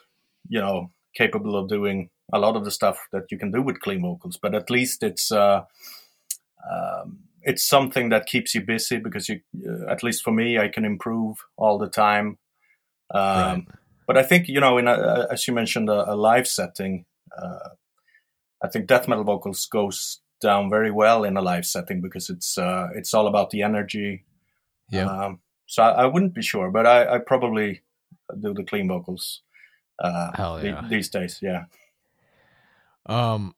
you 0.47 0.59
know, 0.59 0.91
capable 1.15 1.55
of 1.55 1.69
doing 1.69 2.09
a 2.31 2.39
lot 2.39 2.55
of 2.55 2.63
the 2.63 2.71
stuff 2.71 3.07
that 3.11 3.31
you 3.31 3.37
can 3.37 3.51
do 3.51 3.61
with 3.61 3.79
clean 3.79 4.01
vocals. 4.01 4.37
But 4.41 4.55
at 4.55 4.69
least 4.69 5.03
it's. 5.03 5.31
Uh, 5.31 5.63
um, 6.69 7.19
it's 7.41 7.63
something 7.63 8.09
that 8.09 8.25
keeps 8.25 8.53
you 8.53 8.61
busy 8.61 8.97
because 8.97 9.29
you, 9.29 9.39
uh, 9.65 9.89
at 9.89 10.03
least 10.03 10.23
for 10.23 10.31
me, 10.31 10.59
I 10.59 10.67
can 10.67 10.83
improve 10.83 11.37
all 11.55 11.77
the 11.77 11.87
time. 11.89 12.37
Um, 13.11 13.21
Right. 13.21 13.67
But 14.07 14.17
I 14.17 14.23
think 14.23 14.47
you 14.47 14.59
know, 14.59 14.79
in 14.79 14.87
a, 14.87 15.27
as 15.31 15.47
you 15.47 15.53
mentioned, 15.53 15.87
a, 15.87 16.11
a 16.11 16.15
live 16.15 16.47
setting, 16.47 17.05
uh, 17.37 17.69
I 18.63 18.67
think 18.67 18.87
death 18.87 19.07
metal 19.07 19.23
vocals 19.23 19.67
goes 19.67 20.19
down 20.39 20.69
very 20.69 20.91
well 20.91 21.23
in 21.23 21.37
a 21.37 21.41
live 21.41 21.65
setting 21.65 22.01
because 22.01 22.29
it's 22.29 22.57
uh, 22.57 22.87
it's 22.95 23.13
all 23.13 23.27
about 23.27 23.49
the 23.49 23.61
energy. 23.61 24.25
Yeah. 24.91 25.05
Um, 25.05 25.39
so 25.65 25.83
I, 25.83 26.03
I 26.03 26.05
wouldn't 26.05 26.33
be 26.33 26.41
sure, 26.41 26.71
but 26.71 26.85
I, 26.85 27.15
I 27.15 27.17
probably 27.19 27.81
do 28.39 28.53
the 28.53 28.63
clean 28.63 28.87
vocals 28.87 29.41
uh, 29.99 30.31
Hell 30.33 30.63
yeah. 30.63 30.85
these 30.89 31.09
days. 31.09 31.39
Yeah. 31.41 31.65
Um, 33.05 33.55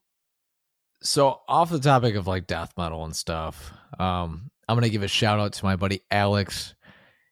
so 1.02 1.42
off 1.48 1.70
the 1.70 1.80
topic 1.80 2.16
of 2.16 2.28
like 2.28 2.48
death 2.48 2.74
metal 2.78 3.06
and 3.06 3.16
stuff, 3.16 3.72
um, 4.00 4.52
I'm 4.68 4.76
gonna 4.76 4.90
give 4.90 5.04
a 5.04 5.08
shout 5.08 5.40
out 5.40 5.54
to 5.54 5.66
my 5.66 5.76
buddy 5.76 6.02
Alex. 6.10 6.76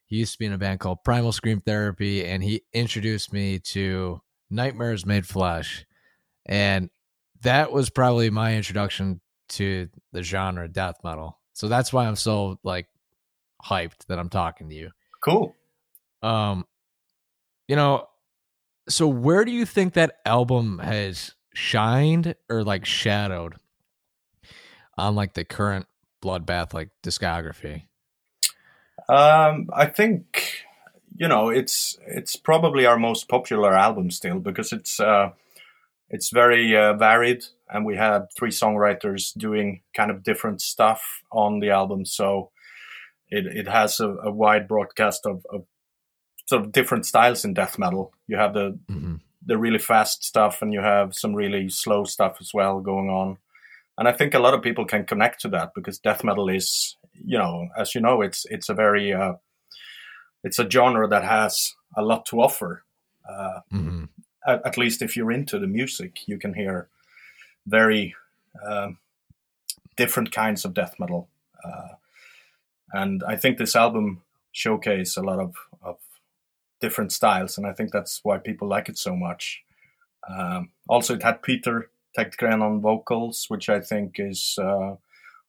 He 0.06 0.18
used 0.18 0.34
to 0.34 0.40
be 0.40 0.48
in 0.48 0.54
a 0.54 0.58
band 0.58 0.80
called 0.80 1.04
Primal 1.04 1.32
Scream 1.32 1.62
Therapy, 1.62 2.26
and 2.26 2.44
he 2.44 2.64
introduced 2.74 3.32
me 3.32 3.60
to 3.60 4.22
Nightmares 4.50 5.06
Made 5.06 5.28
Flesh, 5.28 5.86
and 6.46 6.90
that 7.42 7.72
was 7.72 7.90
probably 7.90 8.30
my 8.30 8.56
introduction 8.56 9.22
to 9.50 9.90
the 10.12 10.24
genre 10.24 10.68
death 10.68 10.98
metal. 11.04 11.40
So 11.54 11.68
that's 11.68 11.92
why 11.92 12.06
I'm 12.06 12.16
so 12.16 12.60
like 12.64 12.88
hyped 13.64 14.06
that 14.08 14.20
I'm 14.20 14.30
talking 14.30 14.70
to 14.70 14.76
you. 14.76 14.92
Cool. 15.22 15.56
Um, 16.22 16.66
you 17.68 17.76
know, 17.76 18.08
so 18.88 19.08
where 19.08 19.46
do 19.46 19.52
you 19.52 19.66
think 19.66 19.94
that 19.94 20.18
album 20.26 20.80
has 20.80 21.36
shined 21.54 22.36
or 22.50 22.64
like 22.64 22.86
shadowed 22.86 23.56
on 24.98 25.16
like 25.16 25.34
the 25.34 25.44
current 25.44 25.86
bloodbath 26.24 26.74
like 26.74 26.90
discography? 27.04 27.84
Um, 29.08 29.70
I 29.74 29.86
think 29.86 30.66
you 31.16 31.28
know 31.28 31.50
it's 31.50 31.98
it's 32.08 32.36
probably 32.36 32.86
our 32.86 32.98
most 32.98 33.28
popular 33.28 33.74
album 33.74 34.12
still 34.12 34.40
because 34.40 34.72
it's 34.72 35.00
uh, 35.00 35.32
it's 36.10 36.32
very 36.32 36.76
uh, 36.76 36.94
varied, 36.94 37.44
and 37.70 37.86
we 37.86 37.96
had 37.96 38.28
three 38.38 38.52
songwriters 38.52 39.34
doing 39.38 39.82
kind 39.94 40.12
of 40.12 40.24
different 40.24 40.62
stuff 40.62 41.02
on 41.32 41.60
the 41.60 41.70
album, 41.72 42.06
so 42.06 42.52
it 43.30 43.46
it 43.46 43.68
has 43.68 44.00
a, 44.00 44.10
a 44.24 44.32
wide 44.32 44.68
broadcast 44.68 45.26
of, 45.26 45.46
of 45.52 45.66
sort 46.48 46.66
of 46.66 46.72
different 46.72 47.06
styles 47.06 47.46
in 47.46 47.54
death 47.54 47.78
metal. 47.78 48.12
You 48.28 48.38
have 48.38 48.54
the 48.54 48.78
Mm-hmm. 48.90 49.16
the 49.46 49.58
really 49.58 49.80
fast 49.80 50.24
stuff, 50.24 50.62
and 50.62 50.74
you 50.74 50.82
have 50.82 51.14
some 51.14 51.36
really 51.36 51.70
slow 51.70 52.04
stuff 52.06 52.38
as 52.42 52.52
well 52.54 52.80
going 52.82 53.10
on. 53.10 53.38
And 53.98 54.08
I 54.08 54.12
think 54.14 54.34
a 54.34 54.40
lot 54.40 54.54
of 54.54 54.62
people 54.62 54.86
can 54.86 55.06
connect 55.06 55.42
to 55.42 55.50
that 55.50 55.74
because 55.76 56.00
death 56.00 56.24
metal 56.24 56.50
is, 56.50 56.98
you 57.14 57.38
know, 57.38 57.68
as 57.78 57.94
you 57.96 58.02
know, 58.02 58.22
it's 58.22 58.46
it's 58.50 58.70
a 58.70 58.74
very 58.74 59.14
uh, 59.14 59.34
it's 60.44 60.60
a 60.60 60.70
genre 60.70 61.08
that 61.08 61.24
has 61.24 61.76
a 61.98 62.02
lot 62.02 62.26
to 62.28 62.42
offer. 62.42 62.84
Uh, 63.30 63.60
Mm-hmm. 63.74 64.06
At, 64.46 64.66
at 64.66 64.78
least 64.78 65.02
if 65.02 65.16
you're 65.16 65.32
into 65.32 65.60
the 65.60 65.68
music, 65.68 66.28
you 66.28 66.38
can 66.38 66.54
hear 66.54 66.88
very 67.68 68.16
um, 68.66 68.98
different 69.96 70.32
kinds 70.32 70.66
of 70.66 70.74
death 70.74 70.96
metal. 71.00 71.28
Uh, 71.64 71.96
and 72.94 73.24
I 73.28 73.36
think 73.36 73.58
this 73.58 73.76
album 73.76 74.22
showcase 74.52 75.18
a 75.18 75.22
lot 75.22 75.40
of, 75.40 75.56
of 75.82 75.98
different 76.80 77.12
styles, 77.12 77.58
and 77.58 77.68
I 77.68 77.74
think 77.74 77.92
that's 77.92 78.22
why 78.24 78.38
people 78.38 78.68
like 78.68 78.90
it 78.90 78.98
so 78.98 79.16
much. 79.16 79.62
Um, 80.28 80.72
also, 80.88 81.16
it 81.16 81.24
had 81.24 81.42
Peter 81.42 81.90
Tägtgren 82.18 82.62
on 82.62 82.82
vocals, 82.82 83.46
which 83.50 83.70
I 83.70 83.80
think 83.80 84.16
is 84.20 84.58
uh, 84.62 84.96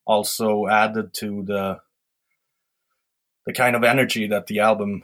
also 0.05 0.67
added 0.67 1.13
to 1.15 1.43
the 1.43 1.79
the 3.45 3.53
kind 3.53 3.75
of 3.75 3.83
energy 3.83 4.27
that 4.27 4.45
the 4.45 4.59
album 4.59 5.03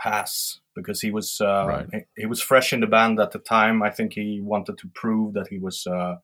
has 0.00 0.60
because 0.74 1.00
he 1.00 1.10
was 1.10 1.40
uh, 1.40 1.66
Right. 1.66 1.86
he, 1.92 2.22
he 2.22 2.26
was 2.26 2.40
fresh 2.42 2.72
in 2.72 2.80
the 2.80 2.86
band 2.86 3.20
at 3.20 3.30
the 3.32 3.38
time. 3.38 3.82
I 3.82 3.90
think 3.90 4.12
he 4.14 4.40
wanted 4.42 4.78
to 4.78 4.88
prove 4.94 5.34
that 5.34 5.48
he 5.48 5.58
was 5.58 5.86
uh, 5.86 6.16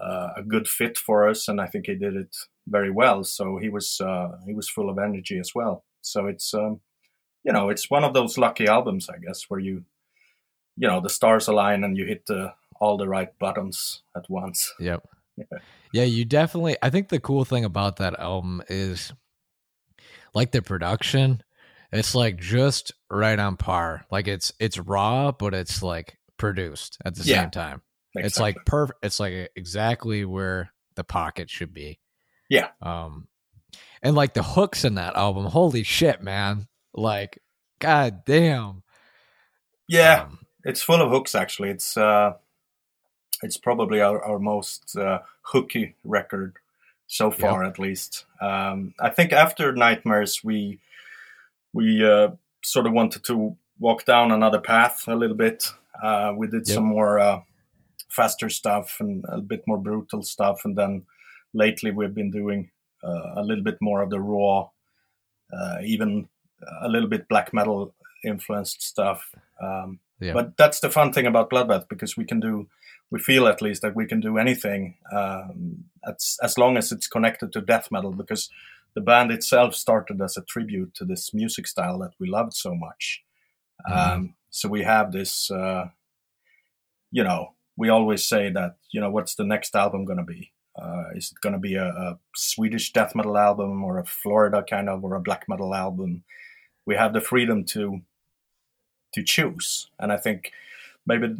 uh, 0.00 0.28
a 0.36 0.42
good 0.42 0.66
fit 0.68 0.98
for 0.98 1.28
us, 1.28 1.48
and 1.48 1.60
I 1.60 1.66
think 1.66 1.86
he 1.86 1.94
did 1.94 2.16
it 2.16 2.34
very 2.66 2.90
well. 2.90 3.24
So 3.24 3.58
he 3.58 3.68
was 3.68 4.00
uh, 4.00 4.28
he 4.46 4.54
was 4.54 4.68
full 4.68 4.88
of 4.90 4.98
energy 4.98 5.38
as 5.38 5.52
well. 5.54 5.84
So 6.02 6.26
it's 6.26 6.54
um, 6.54 6.80
you 7.44 7.52
know 7.52 7.68
it's 7.70 7.90
one 7.90 8.04
of 8.04 8.14
those 8.14 8.38
lucky 8.38 8.66
albums, 8.66 9.08
I 9.08 9.18
guess, 9.18 9.44
where 9.48 9.60
you 9.60 9.84
you 10.76 10.88
know 10.88 11.00
the 11.00 11.10
stars 11.10 11.48
align 11.48 11.84
and 11.84 11.96
you 11.96 12.06
hit 12.06 12.26
the 12.26 12.54
all 12.80 12.96
the 12.96 13.08
right 13.08 13.28
buttons 13.38 14.02
at 14.16 14.24
once. 14.30 14.72
Yep. 14.80 15.06
Yeah. 15.36 15.58
Yeah, 15.92 16.04
you 16.04 16.24
definitely. 16.24 16.76
I 16.82 16.90
think 16.90 17.08
the 17.08 17.20
cool 17.20 17.44
thing 17.44 17.64
about 17.64 17.96
that 17.96 18.18
album 18.18 18.62
is 18.68 19.12
like 20.34 20.52
the 20.52 20.62
production. 20.62 21.42
It's 21.92 22.14
like 22.14 22.36
just 22.38 22.92
right 23.10 23.38
on 23.38 23.56
par. 23.56 24.06
Like 24.10 24.28
it's 24.28 24.52
it's 24.60 24.78
raw, 24.78 25.32
but 25.32 25.54
it's 25.54 25.82
like 25.82 26.18
produced 26.36 26.98
at 27.04 27.14
the 27.16 27.24
Yeah. 27.24 27.42
same 27.42 27.50
time. 27.50 27.82
It's 28.14 28.40
like 28.40 28.56
perfect. 28.66 29.04
It's 29.04 29.20
like 29.20 29.50
exactly 29.56 30.24
where 30.24 30.72
the 30.96 31.04
pocket 31.04 31.48
should 31.50 31.72
be. 31.72 32.00
Yeah. 32.48 32.68
Um, 32.82 33.28
and 34.02 34.16
like 34.16 34.34
the 34.34 34.42
hooks 34.42 34.84
in 34.84 34.96
that 34.96 35.14
album. 35.16 35.46
Holy 35.46 35.82
shit, 35.84 36.22
man! 36.22 36.66
Like, 36.94 37.38
god 37.78 38.24
damn. 38.24 38.82
yeah, 39.86 40.22
Um, 40.22 40.38
it's 40.64 40.82
full 40.82 41.00
of 41.02 41.10
hooks. 41.10 41.34
Actually, 41.34 41.70
it's 41.70 41.96
uh, 41.96 42.34
it's 43.42 43.56
probably 43.56 44.00
our, 44.00 44.22
our 44.22 44.38
most 44.38 44.96
uh, 44.96 45.20
hooky 45.42 45.94
record 46.04 46.56
so 47.06 47.30
far, 47.30 47.64
at 47.64 47.78
least. 47.78 48.24
Um, 48.40 48.94
I 49.00 49.10
think 49.10 49.32
after 49.32 49.72
Nightmares, 49.72 50.42
we 50.44 50.78
we 51.72 52.04
uh, 52.04 52.28
sort 52.64 52.86
of 52.86 52.92
wanted 52.92 53.24
to 53.24 53.56
walk 53.78 54.04
down 54.04 54.30
another 54.32 54.60
path 54.60 55.06
a 55.08 55.14
little 55.14 55.36
bit. 55.36 55.72
Uh, 56.02 56.32
we 56.36 56.46
did 56.46 56.66
Yep. 56.66 56.74
some 56.74 56.84
more 56.84 57.18
uh, 57.18 57.40
faster 58.08 58.48
stuff 58.48 58.96
and 59.00 59.24
a 59.28 59.40
bit 59.40 59.62
more 59.66 59.78
brutal 59.78 60.22
stuff, 60.22 60.64
and 60.64 60.76
then 60.76 61.04
lately 61.54 61.90
we've 61.90 62.14
been 62.14 62.30
doing 62.30 62.70
uh, 63.02 63.34
a 63.36 63.42
little 63.42 63.64
bit 63.64 63.78
more 63.80 64.02
of 64.02 64.10
the 64.10 64.20
raw, 64.20 64.68
uh, 65.52 65.78
even 65.82 66.28
a 66.82 66.88
little 66.88 67.08
bit 67.08 67.28
black 67.28 67.52
metal 67.54 67.94
influenced 68.24 68.82
stuff. 68.82 69.34
Um, 69.62 70.00
Yeah. 70.20 70.34
But 70.34 70.56
that's 70.58 70.80
the 70.80 70.90
fun 70.90 71.12
thing 71.14 71.26
about 71.26 71.48
Bloodbath 71.48 71.88
because 71.88 72.14
we 72.14 72.26
can 72.26 72.40
do, 72.40 72.68
we 73.10 73.18
feel 73.18 73.46
at 73.46 73.62
least 73.62 73.80
that 73.80 73.96
we 73.96 74.06
can 74.06 74.20
do 74.20 74.36
anything 74.36 74.96
um, 75.10 75.84
as, 76.04 76.36
as 76.42 76.58
long 76.58 76.76
as 76.76 76.92
it's 76.92 77.08
connected 77.08 77.52
to 77.52 77.62
death 77.62 77.88
metal 77.90 78.12
because 78.12 78.50
the 78.94 79.00
band 79.00 79.30
itself 79.30 79.74
started 79.74 80.20
as 80.20 80.36
a 80.36 80.42
tribute 80.42 80.94
to 80.94 81.04
this 81.04 81.32
music 81.32 81.66
style 81.66 81.98
that 81.98 82.12
we 82.18 82.28
loved 82.28 82.54
so 82.54 82.74
much. 82.74 83.22
Mhm. 83.88 83.96
Um, 83.96 84.34
so 84.50 84.68
we 84.68 84.82
have 84.82 85.12
this, 85.12 85.50
uh, 85.50 85.90
you 87.10 87.22
know, 87.22 87.54
we 87.76 87.88
always 87.88 88.26
say 88.26 88.50
that, 88.50 88.76
you 88.90 89.00
know, 89.00 89.10
what's 89.10 89.34
the 89.34 89.44
next 89.44 89.74
album 89.74 90.04
going 90.04 90.18
to 90.18 90.24
be? 90.24 90.52
Uh, 90.76 91.04
is 91.14 91.32
it 91.32 91.40
going 91.40 91.52
to 91.52 91.58
be 91.58 91.74
a, 91.74 91.88
a, 91.88 92.18
Swedish 92.34 92.92
death 92.92 93.14
metal 93.14 93.36
album 93.36 93.82
or 93.84 93.98
a 93.98 94.04
Florida 94.04 94.62
kind 94.62 94.88
of 94.88 95.04
or 95.04 95.14
a 95.14 95.20
black 95.20 95.48
metal 95.48 95.74
album? 95.74 96.24
We 96.86 96.94
have 96.96 97.12
the 97.12 97.20
freedom 97.20 97.64
to 97.66 98.02
to 99.12 99.24
choose, 99.24 99.90
and 99.98 100.12
I 100.12 100.16
think 100.16 100.52
maybe 101.04 101.36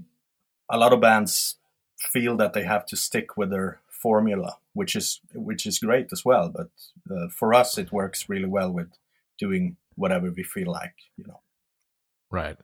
a 0.68 0.76
lot 0.76 0.92
of 0.92 1.00
bands 1.00 1.56
feel 1.96 2.36
that 2.38 2.52
they 2.52 2.64
have 2.64 2.84
to 2.86 2.96
stick 2.96 3.36
with 3.36 3.50
their 3.50 3.78
formula, 4.00 4.56
which 4.72 4.96
is 4.96 5.20
which 5.34 5.66
is 5.66 5.78
great 5.78 6.08
as 6.12 6.24
well. 6.24 6.50
But 6.54 6.68
uh, 7.14 7.28
for 7.28 7.54
us, 7.54 7.78
it 7.78 7.92
works 7.92 8.28
really 8.28 8.48
well 8.48 8.72
with 8.72 8.90
doing 9.38 9.76
whatever 9.96 10.30
we 10.30 10.42
feel 10.42 10.70
like, 10.70 10.94
you 11.16 11.24
know. 11.26 11.40
Right. 12.30 12.56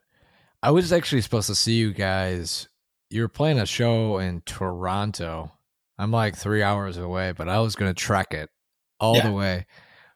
I 0.63 0.71
was 0.71 0.91
actually 0.91 1.21
supposed 1.21 1.47
to 1.47 1.55
see 1.55 1.73
you 1.73 1.93
guys. 1.93 2.67
You 3.09 3.21
were 3.21 3.29
playing 3.29 3.59
a 3.59 3.65
show 3.65 4.17
in 4.17 4.41
Toronto. 4.41 5.51
I'm 5.97 6.11
like 6.11 6.35
three 6.35 6.63
hours 6.63 6.97
away, 6.97 7.31
but 7.31 7.47
I 7.47 7.59
was 7.59 7.75
going 7.75 7.93
to 7.93 7.99
trek 7.99 8.33
it 8.33 8.49
all 8.99 9.15
yeah. 9.17 9.27
the 9.27 9.33
way. 9.33 9.65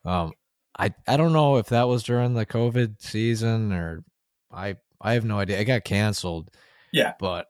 Um, 0.05 0.33
I 0.77 0.93
I 1.07 1.17
don't 1.17 1.33
know 1.33 1.57
if 1.57 1.67
that 1.67 1.87
was 1.87 2.03
during 2.03 2.33
the 2.33 2.45
COVID 2.45 3.01
season 3.01 3.71
or 3.71 4.03
I 4.51 4.75
I 4.99 5.13
have 5.13 5.25
no 5.25 5.39
idea. 5.39 5.59
It 5.59 5.65
got 5.65 5.83
canceled. 5.83 6.49
Yeah, 6.91 7.13
but 7.19 7.47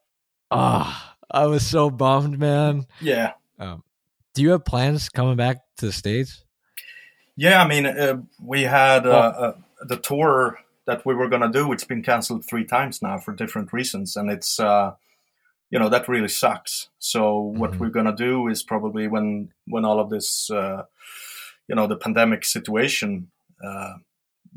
ah, 0.52 1.16
oh, 1.24 1.40
I 1.40 1.48
was 1.48 1.66
so 1.66 1.90
bummed, 1.90 2.40
man. 2.40 2.86
Yeah. 3.00 3.34
Um, 3.62 3.84
do 4.34 4.42
you 4.42 4.50
have 4.52 4.66
plans 4.66 5.08
coming 5.10 5.36
back 5.36 5.58
to 5.78 5.86
the 5.86 5.92
states? 5.92 6.44
Yeah, 7.38 7.62
I 7.62 7.68
mean, 7.68 7.86
uh, 7.86 8.22
we 8.44 8.64
had 8.64 9.06
uh, 9.06 9.10
uh, 9.10 9.54
the 9.88 9.98
tour 9.98 10.60
that 10.88 11.06
we 11.06 11.14
were 11.14 11.30
going 11.30 11.44
to 11.44 11.50
do. 11.50 11.72
It's 11.72 11.84
been 11.84 12.04
canceled 12.04 12.46
three 12.46 12.66
times 12.66 13.02
now 13.02 13.20
for 13.20 13.34
different 13.34 13.72
reasons, 13.72 14.16
and 14.16 14.32
it's 14.32 14.60
uh, 14.60 14.94
you 15.70 15.80
know 15.80 15.90
that 15.90 16.10
really 16.10 16.28
sucks. 16.28 16.90
So 17.00 17.40
what 17.40 17.72
mm-hmm. 17.72 17.80
we're 17.80 17.90
going 17.90 18.08
to 18.08 18.16
do 18.16 18.48
is 18.48 18.64
probably 18.64 19.08
when 19.08 19.50
when 19.66 19.86
all 19.86 20.00
of 20.00 20.10
this 20.10 20.50
uh, 20.50 20.84
you 21.68 21.76
know 21.76 21.88
the 21.88 21.96
pandemic 21.96 22.44
situation 22.46 23.32
uh, 23.64 23.94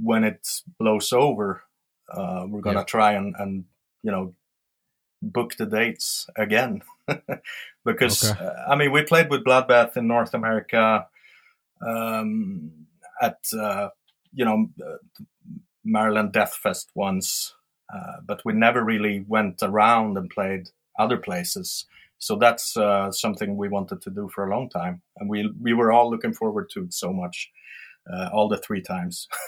when 0.02 0.24
it 0.24 0.48
blows 0.78 1.12
over, 1.12 1.62
we're 2.16 2.60
going 2.60 2.76
to 2.76 2.80
yeah. 2.80 2.84
try 2.84 3.12
and 3.12 3.34
and 3.38 3.64
you 4.02 4.10
know 4.10 4.34
book 5.32 5.56
the 5.56 5.66
dates 5.66 6.28
again 6.36 6.82
because 7.84 8.30
okay. 8.30 8.44
uh, 8.44 8.52
I 8.68 8.76
mean 8.76 8.92
we 8.92 9.02
played 9.02 9.30
with 9.30 9.44
Bloodbath 9.44 9.96
in 9.96 10.06
North 10.06 10.34
America 10.34 11.06
um, 11.86 12.70
at 13.20 13.38
uh, 13.58 13.88
you 14.32 14.44
know 14.44 14.68
uh, 14.80 15.22
Maryland 15.84 16.32
Death 16.32 16.54
Fest 16.54 16.90
once, 16.94 17.54
uh, 17.94 18.20
but 18.26 18.40
we 18.44 18.52
never 18.52 18.82
really 18.82 19.24
went 19.26 19.62
around 19.62 20.16
and 20.16 20.30
played 20.30 20.68
other 20.98 21.16
places. 21.16 21.86
So 22.18 22.36
that's 22.36 22.76
uh, 22.76 23.10
something 23.10 23.56
we 23.56 23.68
wanted 23.68 24.00
to 24.02 24.10
do 24.10 24.30
for 24.34 24.46
a 24.46 24.50
long 24.50 24.70
time, 24.70 25.02
and 25.18 25.28
we 25.28 25.52
we 25.60 25.74
were 25.74 25.92
all 25.92 26.10
looking 26.10 26.32
forward 26.32 26.70
to 26.70 26.84
it 26.84 26.94
so 26.94 27.12
much, 27.12 27.50
uh, 28.12 28.30
all 28.32 28.48
the 28.48 28.58
three 28.58 28.82
times. 28.82 29.28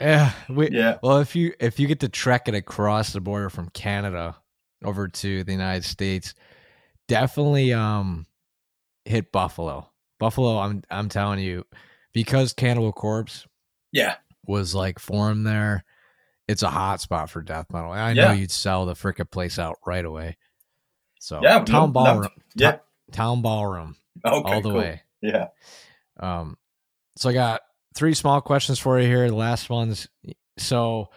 Yeah, 0.00 0.32
we, 0.48 0.68
yeah. 0.70 0.98
Well, 1.00 1.18
if 1.18 1.36
you 1.36 1.54
if 1.60 1.78
you 1.78 1.86
get 1.86 2.00
to 2.00 2.08
trek 2.08 2.48
it 2.48 2.56
across 2.56 3.12
the 3.12 3.20
border 3.20 3.48
from 3.48 3.68
Canada 3.68 4.34
over 4.84 5.08
to 5.08 5.44
the 5.44 5.52
United 5.52 5.84
States, 5.84 6.34
definitely 7.08 7.72
um 7.72 8.26
hit 9.04 9.32
Buffalo. 9.32 9.88
Buffalo, 10.18 10.58
I'm 10.58 10.82
I'm 10.90 11.08
telling 11.08 11.40
you, 11.40 11.64
because 12.12 12.52
Cannibal 12.52 12.92
Corpse, 12.92 13.46
yeah, 13.92 14.16
was 14.46 14.74
like 14.74 14.98
formed 14.98 15.46
there. 15.46 15.84
It's 16.48 16.62
a 16.62 16.70
hot 16.70 17.00
spot 17.00 17.30
for 17.30 17.40
death 17.40 17.66
metal. 17.72 17.92
I 17.92 18.14
know 18.14 18.32
you'd 18.32 18.50
sell 18.50 18.84
the 18.84 18.94
frickin' 18.94 19.30
place 19.30 19.58
out 19.58 19.78
right 19.86 20.04
away. 20.04 20.36
So 21.20 21.40
yeah, 21.42 21.60
town 21.60 21.88
no, 21.88 21.92
ballroom, 21.92 22.30
yeah, 22.56 22.78
town 23.12 23.42
ballroom, 23.42 23.96
okay, 24.24 24.52
all 24.52 24.60
the 24.60 24.68
cool. 24.70 24.78
way. 24.78 25.02
Yeah. 25.20 25.48
Um, 26.18 26.56
so 27.16 27.30
I 27.30 27.32
got 27.32 27.62
three 27.94 28.14
small 28.14 28.40
questions 28.40 28.78
for 28.78 28.98
you 29.00 29.06
here. 29.06 29.28
The 29.28 29.36
last 29.36 29.70
ones. 29.70 30.08
So, 30.58 31.08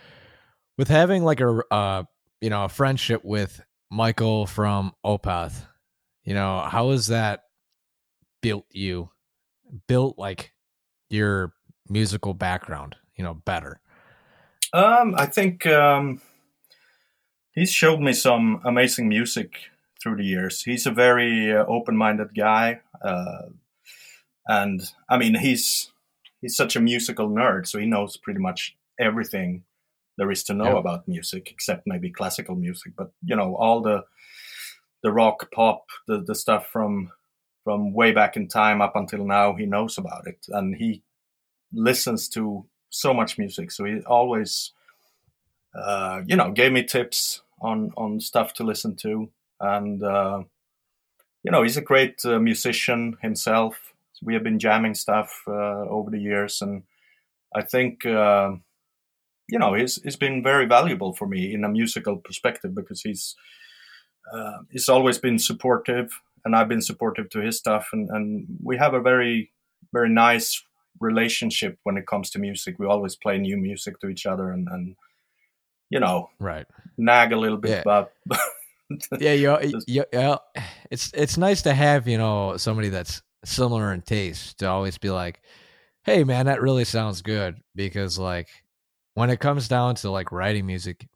with 0.77 0.87
having 0.87 1.23
like 1.23 1.41
a 1.41 1.61
uh, 1.71 2.03
you 2.45 2.51
know, 2.51 2.65
a 2.65 2.69
friendship 2.69 3.25
with 3.25 3.63
Michael 3.89 4.45
from 4.45 4.93
Opeth, 5.03 5.65
you 6.23 6.35
know, 6.35 6.59
how 6.59 6.91
has 6.91 7.07
that 7.07 7.45
built 8.43 8.67
you, 8.69 9.09
built 9.87 10.19
like 10.19 10.53
your 11.09 11.53
musical 11.89 12.35
background, 12.35 12.97
you 13.15 13.23
know, 13.23 13.33
better? 13.33 13.81
Um, 14.73 15.15
I 15.17 15.25
think 15.25 15.65
um, 15.65 16.21
he's 17.55 17.71
showed 17.71 17.99
me 17.99 18.13
some 18.13 18.61
amazing 18.63 19.09
music 19.09 19.61
through 19.99 20.17
the 20.17 20.25
years. 20.25 20.61
He's 20.61 20.85
a 20.85 20.91
very 20.91 21.51
uh, 21.51 21.65
open-minded 21.67 22.35
guy, 22.37 22.81
uh, 23.03 23.47
and 24.45 24.83
I 25.09 25.17
mean, 25.17 25.33
he's 25.39 25.91
he's 26.41 26.55
such 26.55 26.75
a 26.75 26.79
musical 26.79 27.27
nerd, 27.27 27.65
so 27.65 27.79
he 27.79 27.87
knows 27.87 28.17
pretty 28.17 28.39
much 28.39 28.77
everything 28.99 29.63
there 30.17 30.31
is 30.31 30.43
to 30.45 30.53
know 30.53 30.73
yeah. 30.73 30.79
about 30.79 31.07
music, 31.07 31.51
except 31.51 31.87
maybe 31.87 32.09
classical 32.09 32.55
music. 32.55 32.93
But 32.95 33.11
you 33.23 33.35
know, 33.35 33.55
all 33.55 33.81
the 33.81 34.03
the 35.03 35.11
rock, 35.11 35.51
pop, 35.51 35.85
the 36.07 36.21
the 36.21 36.35
stuff 36.35 36.67
from 36.67 37.11
from 37.63 37.93
way 37.93 38.11
back 38.11 38.37
in 38.37 38.47
time 38.47 38.81
up 38.81 38.95
until 38.95 39.25
now, 39.25 39.55
he 39.55 39.65
knows 39.65 39.97
about 39.97 40.27
it, 40.27 40.45
and 40.49 40.75
he 40.75 41.03
listens 41.73 42.29
to 42.29 42.65
so 42.89 43.13
much 43.13 43.37
music. 43.37 43.71
So 43.71 43.85
he 43.85 44.01
always, 44.01 44.71
uh, 45.73 46.21
you 46.25 46.35
know, 46.35 46.51
gave 46.51 46.71
me 46.71 46.83
tips 46.83 47.41
on 47.61 47.91
on 47.97 48.19
stuff 48.19 48.53
to 48.55 48.63
listen 48.63 48.95
to, 48.97 49.29
and 49.59 50.01
uh, 50.03 50.43
you 51.43 51.51
know, 51.51 51.63
he's 51.63 51.77
a 51.77 51.81
great 51.81 52.25
uh, 52.25 52.39
musician 52.39 53.17
himself. 53.21 53.93
We 54.23 54.33
have 54.33 54.43
been 54.43 54.59
jamming 54.59 54.95
stuff 54.95 55.43
uh, 55.47 55.85
over 55.89 56.09
the 56.09 56.19
years, 56.19 56.61
and 56.61 56.83
I 57.53 57.61
think 57.61 58.05
uh, 58.05 58.53
you 59.49 59.59
know 59.59 59.73
he's 59.73 60.01
he's 60.03 60.15
been 60.15 60.41
very 60.43 60.65
valuable 60.65 61.13
for 61.13 61.27
me 61.27 61.53
in 61.53 61.63
a 61.63 61.69
musical 61.69 62.17
perspective 62.17 62.73
because 62.73 63.01
he's 63.01 63.35
uh, 64.33 64.59
he's 64.71 64.89
always 64.89 65.17
been 65.17 65.37
supportive 65.37 66.09
and 66.43 66.55
I've 66.55 66.69
been 66.69 66.81
supportive 66.81 67.29
to 67.31 67.39
his 67.39 67.57
stuff 67.57 67.89
and, 67.93 68.09
and 68.09 68.47
we 68.63 68.77
have 68.77 68.93
a 68.93 69.01
very 69.01 69.51
very 69.93 70.09
nice 70.09 70.63
relationship 70.99 71.77
when 71.83 71.97
it 71.97 72.07
comes 72.07 72.29
to 72.31 72.39
music 72.39 72.75
we 72.79 72.85
always 72.85 73.15
play 73.15 73.37
new 73.37 73.57
music 73.57 73.99
to 73.99 74.07
each 74.07 74.25
other 74.25 74.49
and, 74.49 74.67
and 74.71 74.95
you 75.89 75.99
know 75.99 76.29
right 76.39 76.65
nag 76.97 77.33
a 77.33 77.37
little 77.37 77.57
bit 77.57 77.71
yeah. 77.71 77.81
about 77.81 78.11
yeah 79.19 79.33
you, 79.33 79.57
you, 79.87 80.05
you, 80.11 80.37
it's 80.89 81.11
it's 81.13 81.37
nice 81.37 81.63
to 81.63 81.73
have 81.73 82.07
you 82.07 82.17
know 82.17 82.55
somebody 82.57 82.89
that's 82.89 83.21
similar 83.43 83.93
in 83.93 84.01
taste 84.01 84.59
to 84.59 84.67
always 84.67 84.97
be 84.97 85.09
like 85.09 85.41
hey 86.03 86.23
man 86.23 86.45
that 86.45 86.61
really 86.61 86.85
sounds 86.85 87.21
good 87.21 87.57
because 87.75 88.17
like 88.17 88.47
when 89.15 89.31
it 89.31 89.39
comes 89.39 89.67
down 89.67 89.95
to 89.95 90.11
like 90.11 90.31
writing 90.31 90.67
music, 90.67 91.07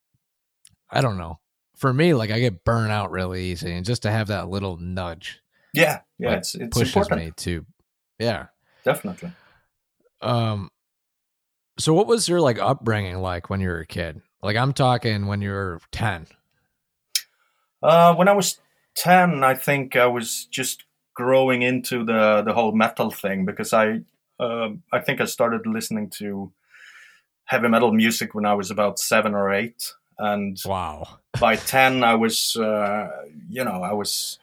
I 0.89 1.01
don't 1.01 1.17
know. 1.17 1.39
For 1.75 1.93
me, 1.93 2.13
like 2.13 2.31
I 2.31 2.39
get 2.39 2.65
burnt 2.65 2.91
out 2.91 3.11
really 3.11 3.51
easy, 3.51 3.71
and 3.71 3.85
just 3.85 4.01
to 4.01 4.11
have 4.11 4.27
that 4.27 4.49
little 4.49 4.77
nudge, 4.77 5.39
yeah, 5.73 5.99
yeah, 6.17 6.29
like, 6.29 6.37
it's, 6.39 6.55
it's 6.55 6.77
pushes 6.77 6.95
important. 6.95 7.21
me 7.25 7.31
to, 7.37 7.65
yeah, 8.17 8.47
definitely. 8.83 9.31
Um, 10.21 10.71
so 11.77 11.93
what 11.93 12.07
was 12.07 12.27
your 12.27 12.41
like 12.41 12.59
upbringing 12.59 13.19
like 13.19 13.49
when 13.49 13.61
you 13.61 13.69
were 13.69 13.79
a 13.79 13.85
kid? 13.85 14.21
Like 14.41 14.57
I'm 14.57 14.73
talking 14.73 15.27
when 15.27 15.41
you 15.41 15.51
were 15.51 15.79
ten. 15.91 16.27
Uh, 17.81 18.13
when 18.15 18.27
I 18.27 18.33
was 18.33 18.59
ten, 18.95 19.43
I 19.43 19.55
think 19.55 19.95
I 19.95 20.07
was 20.07 20.45
just 20.51 20.83
growing 21.13 21.61
into 21.61 22.03
the 22.03 22.43
the 22.45 22.53
whole 22.53 22.73
metal 22.73 23.11
thing 23.11 23.45
because 23.45 23.71
I, 23.73 23.99
uh, 24.39 24.69
I 24.91 24.99
think 24.99 25.21
I 25.21 25.25
started 25.25 25.65
listening 25.65 26.09
to 26.17 26.51
heavy 27.49 27.67
metal 27.67 27.91
music 27.91 28.35
when 28.35 28.45
I 28.45 28.53
was 28.53 28.69
about 28.69 28.99
seven 28.99 29.33
or 29.33 29.51
eight, 29.51 29.93
and 30.17 30.57
wow, 30.65 31.19
by 31.39 31.55
ten 31.55 32.03
I 32.03 32.15
was, 32.15 32.55
uh, 32.55 33.09
you 33.49 33.63
know, 33.63 33.81
I 33.81 33.93
was, 33.93 34.39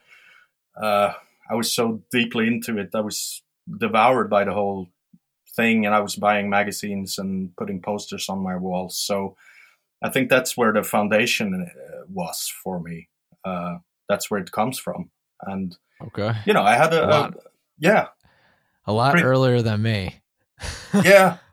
uh, 0.79 1.13
I 1.49 1.55
was 1.55 1.73
so 1.73 2.01
deeply 2.11 2.47
into 2.47 2.77
it. 2.77 2.89
I 2.93 2.99
was 2.99 3.41
devoured 3.79 4.29
by 4.29 4.43
the 4.43 4.53
whole 4.53 4.89
thing, 5.55 5.85
and 5.85 5.95
I 5.95 6.01
was 6.01 6.15
buying 6.15 6.49
magazines 6.49 7.17
and 7.17 7.55
putting 7.55 7.81
posters 7.81 8.27
on 8.29 8.39
my 8.39 8.57
walls. 8.57 8.97
So 8.97 9.37
I 10.03 10.09
think 10.09 10.29
that's 10.29 10.57
where 10.57 10.73
the 10.73 10.83
foundation 10.83 11.65
uh, 11.65 12.03
was 12.13 12.53
for 12.63 12.79
me. 12.79 13.07
Uh, 13.45 13.77
that's 14.09 14.29
where 14.29 14.41
it 14.41 14.51
comes 14.51 14.77
from, 14.77 15.11
and 15.43 15.77
okay, 16.01 16.33
you 16.45 16.53
know, 16.53 16.63
I 16.63 16.75
had 16.75 16.93
a, 16.93 17.03
a, 17.03 17.21
a 17.27 17.33
yeah, 17.79 18.07
a 18.85 18.91
lot 18.91 19.11
pretty, 19.11 19.25
earlier 19.25 19.61
than 19.61 19.81
me. 19.81 20.21
yeah, 21.05 21.37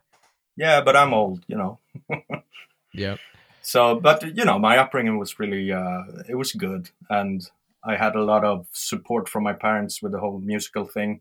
yeah, 0.56 0.80
but 0.80 0.96
I'm 0.96 1.14
old, 1.14 1.44
you 1.46 1.56
know. 1.56 1.78
yep. 2.92 3.18
So, 3.62 3.98
but 3.98 4.22
you 4.36 4.44
know, 4.44 4.58
my 4.58 4.78
upbringing 4.78 5.18
was 5.18 5.38
really 5.38 5.72
uh, 5.72 6.02
it 6.28 6.34
was 6.36 6.52
good, 6.52 6.90
and 7.08 7.48
I 7.82 7.96
had 7.96 8.14
a 8.14 8.22
lot 8.22 8.44
of 8.44 8.66
support 8.72 9.28
from 9.28 9.42
my 9.42 9.52
parents 9.54 10.02
with 10.02 10.12
the 10.12 10.18
whole 10.20 10.38
musical 10.38 10.84
thing. 10.84 11.20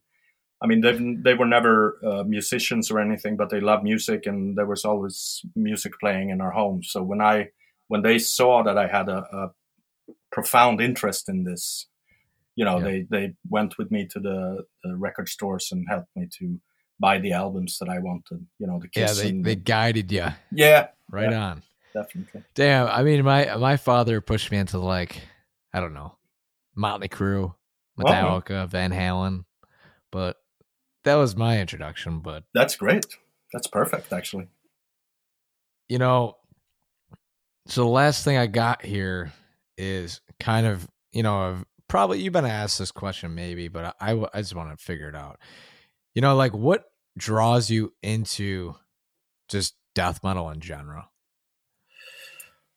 I 0.62 0.68
mean, 0.68 0.82
they 0.82 0.98
they 1.22 1.34
were 1.34 1.46
never 1.46 1.98
uh, 2.06 2.24
musicians 2.24 2.92
or 2.92 3.00
anything, 3.00 3.38
but 3.38 3.50
they 3.50 3.60
loved 3.60 3.84
music, 3.84 4.26
and 4.26 4.58
there 4.58 4.66
was 4.66 4.86
always 4.86 5.46
music 5.56 6.00
playing 6.00 6.30
in 6.30 6.42
our 6.42 6.52
home. 6.52 6.84
So 6.84 7.02
when 7.04 7.22
I 7.22 7.50
when 7.88 8.02
they 8.02 8.20
saw 8.20 8.64
that 8.64 8.78
I 8.78 8.88
had 8.88 9.10
a, 9.10 9.26
a 9.32 9.52
profound 10.32 10.82
interest 10.82 11.30
in 11.30 11.44
this. 11.44 11.88
You 12.56 12.66
know, 12.66 12.78
Yeah. 12.78 12.84
they 12.84 13.02
they 13.10 13.34
went 13.50 13.78
with 13.78 13.90
me 13.92 14.06
to 14.08 14.20
the, 14.20 14.66
the 14.84 14.96
record 14.96 15.28
stores 15.30 15.72
and 15.72 15.88
helped 15.90 16.16
me 16.16 16.28
to 16.40 16.60
buy 17.04 17.20
the 17.20 17.34
albums 17.34 17.78
that 17.80 17.90
I 17.90 18.00
wanted. 18.00 18.46
You 18.60 18.68
know, 18.68 18.80
the 18.80 18.88
Yeah, 18.96 19.12
they, 19.14 19.30
and- 19.30 19.44
they 19.46 19.56
guided 19.56 20.12
you 20.12 20.28
yeah, 20.52 20.88
right 21.10 21.30
Yeah. 21.32 21.50
on. 21.50 21.64
definitely. 21.94 22.44
Damn, 22.56 22.88
I 22.88 23.04
mean, 23.04 23.24
my 23.24 23.56
my 23.58 23.76
father 23.78 24.22
pushed 24.22 24.50
me 24.52 24.58
into 24.58 24.80
like, 24.80 25.22
I 25.74 25.80
don't 25.82 25.94
know, 25.94 26.16
Motley 26.76 27.10
Crue, 27.10 27.54
Metallica, 28.00 28.68
Van 28.70 28.92
Halen, 28.92 29.44
but 30.12 30.38
that 31.04 31.16
was 31.16 31.36
my 31.36 31.60
introduction. 31.60 32.20
But 32.22 32.46
That's 32.54 32.76
great. 32.78 33.06
That's 33.52 33.68
perfect, 33.68 34.12
actually. 34.14 34.48
you 35.90 35.98
know, 36.00 36.38
so 37.68 37.84
the 37.84 37.90
last 37.90 38.24
thing 38.24 38.38
I 38.38 38.48
got 38.48 38.84
here 38.86 39.32
is 39.78 40.22
kind 40.40 40.66
of, 40.66 40.88
you 41.12 41.22
know, 41.24 41.38
I've 41.50 41.66
probably 41.88 42.20
you've 42.22 42.34
been 42.34 42.46
asked 42.46 42.80
this 42.80 42.92
question 42.92 43.36
maybe, 43.36 43.68
but 43.68 43.96
I, 44.00 44.12
I, 44.14 44.26
I 44.34 44.42
just 44.42 44.56
want 44.56 44.70
to 44.78 44.84
figure 44.84 45.10
it 45.10 45.16
out. 45.16 45.40
You 46.16 46.22
know, 46.22 46.36
like 46.36 46.54
what 46.54 46.86
draws 47.18 47.70
you 47.70 47.94
into 48.02 48.76
just 49.48 49.76
death 49.94 50.24
metal 50.24 50.50
in 50.50 50.60
general? 50.60 51.06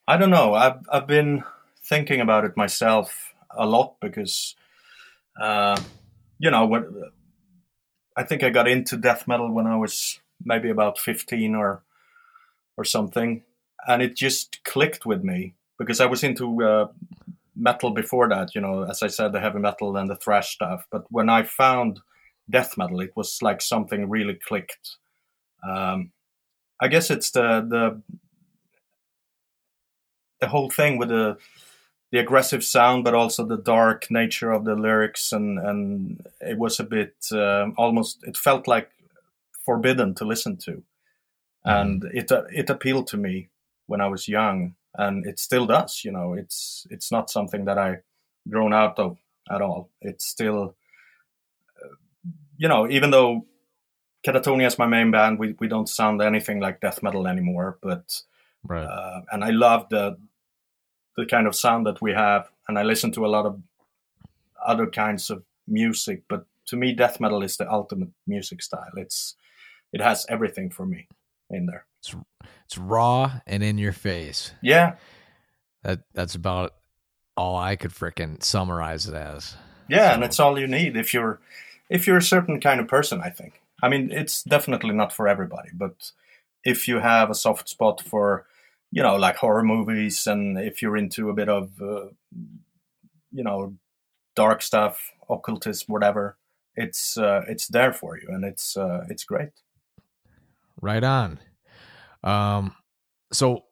I 0.09 0.17
don't 0.17 0.31
know. 0.31 0.55
I've 0.55 0.81
I've 0.91 1.07
been 1.07 1.43
thinking 1.85 2.21
about 2.21 2.45
it 2.45 2.57
myself 2.57 3.35
a 3.51 3.67
lot 3.67 3.97
because, 4.01 4.55
uh, 5.41 5.81
you 6.39 6.51
know, 6.51 6.67
what 6.67 6.85
I 8.17 8.23
think 8.23 8.43
I 8.43 8.51
got 8.51 8.69
into 8.69 8.97
death 8.97 9.27
metal 9.27 9.53
when 9.53 9.67
I 9.67 9.77
was 9.77 10.21
maybe 10.45 10.71
about 10.71 10.99
fifteen 10.99 11.55
or 11.55 11.83
or 12.77 12.85
something, 12.85 13.43
and 13.87 14.03
it 14.03 14.17
just 14.17 14.63
clicked 14.65 15.07
with 15.07 15.25
me 15.25 15.55
because 15.79 16.01
I 16.01 16.07
was 16.07 16.23
into 16.23 16.63
uh, 16.63 16.89
metal 17.57 17.91
before 17.91 18.29
that. 18.29 18.55
You 18.55 18.61
know, 18.61 18.85
as 18.85 19.03
I 19.03 19.09
said, 19.09 19.33
the 19.33 19.41
heavy 19.41 19.59
metal 19.59 19.97
and 19.97 20.09
the 20.09 20.17
thrash 20.17 20.55
stuff. 20.55 20.87
But 20.91 21.11
when 21.11 21.29
I 21.29 21.43
found 21.43 22.01
death 22.49 22.77
metal, 22.77 23.01
it 23.01 23.13
was 23.17 23.43
like 23.43 23.61
something 23.61 24.09
really 24.09 24.35
clicked. 24.35 24.97
Um, 25.69 26.13
I 26.81 26.89
guess 26.89 27.11
it's 27.11 27.31
the 27.31 27.67
the 27.69 28.03
the 30.41 30.49
whole 30.49 30.71
thing 30.71 30.99
with 30.99 31.09
the 31.09 31.39
the 32.13 32.19
aggressive 32.19 32.65
sound, 32.65 33.05
but 33.05 33.15
also 33.15 33.45
the 33.45 33.57
dark 33.57 34.11
nature 34.11 34.53
of 34.53 34.65
the 34.65 34.75
lyrics, 34.75 35.33
and 35.33 35.59
and 35.59 36.27
it 36.41 36.59
was 36.59 36.79
a 36.79 36.85
bit 36.85 37.15
um, 37.33 37.75
almost. 37.77 38.19
It 38.23 38.37
felt 38.37 38.69
like 38.69 38.91
forbidden 39.65 40.15
to 40.15 40.25
listen 40.25 40.57
to, 40.59 40.83
and 41.65 42.05
it 42.13 42.31
uh, 42.31 42.45
it 42.53 42.71
appealed 42.71 43.09
to 43.09 43.17
me 43.17 43.49
when 43.87 44.01
I 44.01 44.09
was 44.09 44.29
young, 44.29 44.77
and 44.95 45.27
it 45.27 45.39
still 45.39 45.67
does. 45.67 46.03
You 46.05 46.13
know, 46.13 46.35
it's 46.35 46.87
it's 46.91 47.11
not 47.11 47.31
something 47.31 47.65
that 47.65 47.79
I 47.79 47.99
grown 48.49 48.73
out 48.73 48.99
of 48.99 49.19
at 49.51 49.63
all. 49.63 49.91
It's 50.01 50.27
still, 50.27 50.77
you 52.59 52.69
know, 52.69 52.89
even 52.89 53.11
though 53.11 53.47
Katatonia 54.27 54.67
is 54.67 54.79
my 54.79 54.87
main 54.87 55.11
band, 55.11 55.39
we 55.39 55.55
we 55.61 55.69
don't 55.69 55.89
sound 55.89 56.21
anything 56.23 56.61
like 56.61 56.81
death 56.81 57.03
metal 57.03 57.27
anymore, 57.27 57.79
but 57.83 58.23
Right. 58.65 58.85
uh, 58.85 59.21
and 59.31 59.45
I 59.45 59.51
love 59.51 59.89
the 59.91 60.17
the 61.17 61.27
kind 61.27 61.47
of 61.47 61.55
sound 61.55 61.87
that 61.87 62.03
we 62.03 62.13
have, 62.13 62.49
and 62.69 62.79
I 62.79 62.83
listen 62.83 63.13
to 63.13 63.25
a 63.25 63.29
lot 63.29 63.47
of 63.47 63.61
other 64.67 64.87
kinds 64.87 65.31
of 65.31 65.43
music. 65.67 66.25
But 66.29 66.45
to 66.67 66.77
me, 66.77 66.93
death 66.93 67.21
metal 67.21 67.43
is 67.43 67.57
the 67.57 67.71
ultimate 67.71 68.11
music 68.27 68.63
style. 68.63 68.91
It's 68.97 69.37
it 69.93 70.01
has 70.01 70.27
everything 70.29 70.71
for 70.71 70.85
me 70.87 71.09
in 71.51 71.67
there. 71.67 71.87
it's 72.01 72.15
it's 72.65 72.77
raw 72.79 73.41
and 73.47 73.63
in 73.63 73.79
your 73.79 73.93
face. 73.93 74.53
Yeah, 74.63 74.97
That 75.83 76.01
that's 76.15 76.35
about 76.35 76.75
all 77.37 77.57
I 77.57 77.77
could 77.77 77.93
frickin' 77.93 78.43
summarize 78.43 79.07
it 79.07 79.15
as. 79.15 79.57
yeah, 79.89 80.13
and 80.15 80.23
So- 80.23 80.27
it's 80.27 80.41
all 80.41 80.59
you 80.59 80.67
need 80.67 80.97
if 80.97 81.15
you're 81.15 81.39
if 81.91 82.07
you're 82.07 82.19
a 82.19 82.23
certain 82.23 82.61
kind 82.61 82.81
of 82.81 82.89
person. 82.89 83.21
I 83.21 83.31
think. 83.31 83.61
I 83.83 83.89
mean, 83.89 84.11
it's 84.11 84.43
definitely 84.43 84.93
not 84.93 85.13
for 85.13 85.29
everybody, 85.29 85.71
but 85.75 86.13
if 86.65 86.89
you 86.89 86.99
have 86.99 87.31
a 87.31 87.35
soft 87.35 87.69
spot 87.69 88.01
for 88.01 88.47
you 88.91 89.03
know 89.03 89.17
like 89.17 89.37
horror 89.37 89.63
movies 89.63 90.27
and 90.27 90.59
if 90.59 90.81
you're 90.81 90.97
into 90.97 91.29
a 91.31 91.35
bit 91.35 91.49
of 91.49 91.71
uh, 91.81 92.07
you 93.33 93.45
know 93.45 93.75
dark 94.35 94.63
stuff 94.63 95.13
occultism 95.29 95.87
whatever 95.89 96.37
it's 96.77 97.19
uh, 97.19 97.43
it's 97.49 97.67
there 97.69 97.93
for 97.93 98.17
you 98.17 98.29
and 98.29 98.45
it's 98.45 98.77
uh, 98.77 99.05
it's 99.11 99.25
great 99.25 99.51
Right 100.81 101.03
on. 101.03 101.39
Um, 102.23 102.75
so 103.33 103.65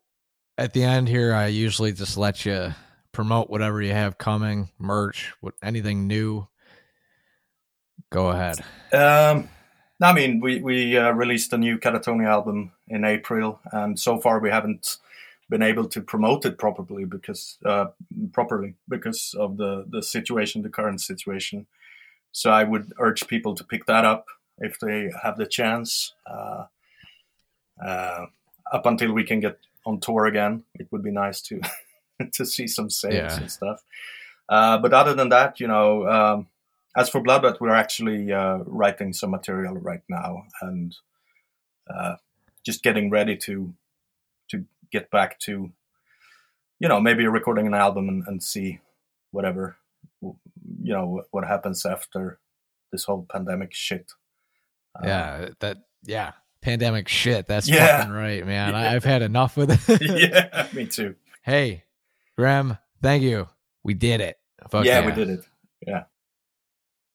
at 0.57 0.72
the 0.72 0.85
end 0.85 1.09
here, 1.09 1.35
I 1.35 1.48
usually 1.48 1.92
just 1.92 2.16
let 2.16 2.46
you 2.46 2.74
promote 3.12 3.50
whatever 3.50 3.81
you 3.83 3.92
have 3.92 4.18
coming, 4.18 4.70
merch, 4.79 5.33
what 5.40 5.55
anything 5.62 6.07
new. 6.07 6.48
Go 8.14 8.29
ahead. 8.35 8.57
um 8.92 9.48
i 10.00 10.12
mean 10.18 10.40
we 10.44 10.53
we 10.68 10.96
uh, 11.03 11.11
released 11.22 11.53
a 11.53 11.59
new 11.59 11.74
katatonia 11.85 12.29
album 12.29 12.59
in 12.88 13.05
april 13.05 13.48
and 13.72 13.98
so 13.98 14.12
far 14.24 14.38
we 14.40 14.50
haven't 14.50 14.98
been 15.53 15.62
able 15.62 15.87
to 15.94 16.00
promote 16.12 16.46
it 16.48 16.57
properly 16.64 17.05
because 17.16 17.42
uh, 17.72 17.87
properly 18.33 18.70
because 18.88 19.35
of 19.44 19.57
the 19.57 19.72
the 19.94 20.03
situation 20.03 20.62
the 20.62 20.68
current 20.79 21.00
situation 21.00 21.66
so 22.33 22.50
i 22.61 22.62
would 22.70 22.87
urge 23.07 23.22
people 23.35 23.53
to 23.55 23.64
pick 23.72 23.85
that 23.87 24.05
up 24.05 24.24
if 24.68 24.79
they 24.79 25.11
have 25.24 25.37
the 25.37 25.46
chance 25.59 26.14
uh, 26.35 26.64
uh, 27.85 28.27
up 28.72 28.87
until 28.87 29.12
we 29.12 29.24
can 29.24 29.40
get 29.40 29.59
on 29.87 29.98
tour 30.00 30.27
again 30.27 30.62
it 30.81 30.87
would 30.90 31.03
be 31.03 31.11
nice 31.24 31.40
to 31.48 31.61
to 32.33 32.44
see 32.46 32.66
some 32.68 32.88
sales 32.90 33.14
Yeah. 33.33 33.40
and 33.40 33.50
stuff 33.50 33.79
uh, 34.48 34.79
but 34.79 34.92
other 34.92 35.14
than 35.14 35.29
that 35.31 35.59
you 35.61 35.68
know 35.68 36.07
um, 36.16 36.46
as 36.96 37.09
for 37.09 37.20
Bloodbath, 37.20 37.61
we're 37.61 37.70
actually 37.74 38.33
uh, 38.33 38.59
writing 38.66 39.12
some 39.12 39.30
material 39.30 39.74
right 39.74 40.02
now 40.09 40.44
and 40.61 40.94
uh, 41.92 42.16
just 42.64 42.83
getting 42.83 43.11
ready 43.11 43.37
to 43.37 43.74
to 44.50 44.64
get 44.92 45.11
back 45.11 45.38
to, 45.40 45.72
you 46.78 46.88
know, 46.88 47.00
maybe 47.00 47.26
recording 47.26 47.66
an 47.66 47.74
album 47.74 48.09
and, 48.09 48.24
and 48.26 48.42
see 48.42 48.78
whatever, 49.33 49.76
you 50.20 50.33
know, 50.92 51.22
what, 51.30 51.44
happens 51.46 51.85
after 51.87 52.38
this 52.92 53.04
whole 53.04 53.26
pandemic 53.30 53.74
shit. 53.74 54.12
Uh, 54.94 55.07
yeah, 55.07 55.48
that 55.61 55.78
yeah, 56.04 56.33
pandemic 56.61 57.09
shit. 57.09 57.46
That's 57.46 57.68
Yeah. 57.68 57.98
fucking 57.98 58.12
right, 58.12 58.46
man. 58.46 58.72
Yeah. 58.72 58.78
I, 58.78 58.94
I've 58.94 59.04
had 59.04 59.22
enough 59.22 59.57
with 59.57 59.70
it. 59.88 60.02
yeah, 60.02 60.68
me 60.74 60.87
too. 60.87 61.16
Hey, 61.42 61.85
Graham, 62.37 62.78
thank 63.02 63.22
you. 63.22 63.48
We 63.83 63.94
did 63.94 64.20
it. 64.20 64.38
Fuck 64.70 64.85
yeah, 64.85 65.04
we 65.04 65.12
did 65.12 65.28
it. 65.30 65.40
Yeah. 65.87 66.04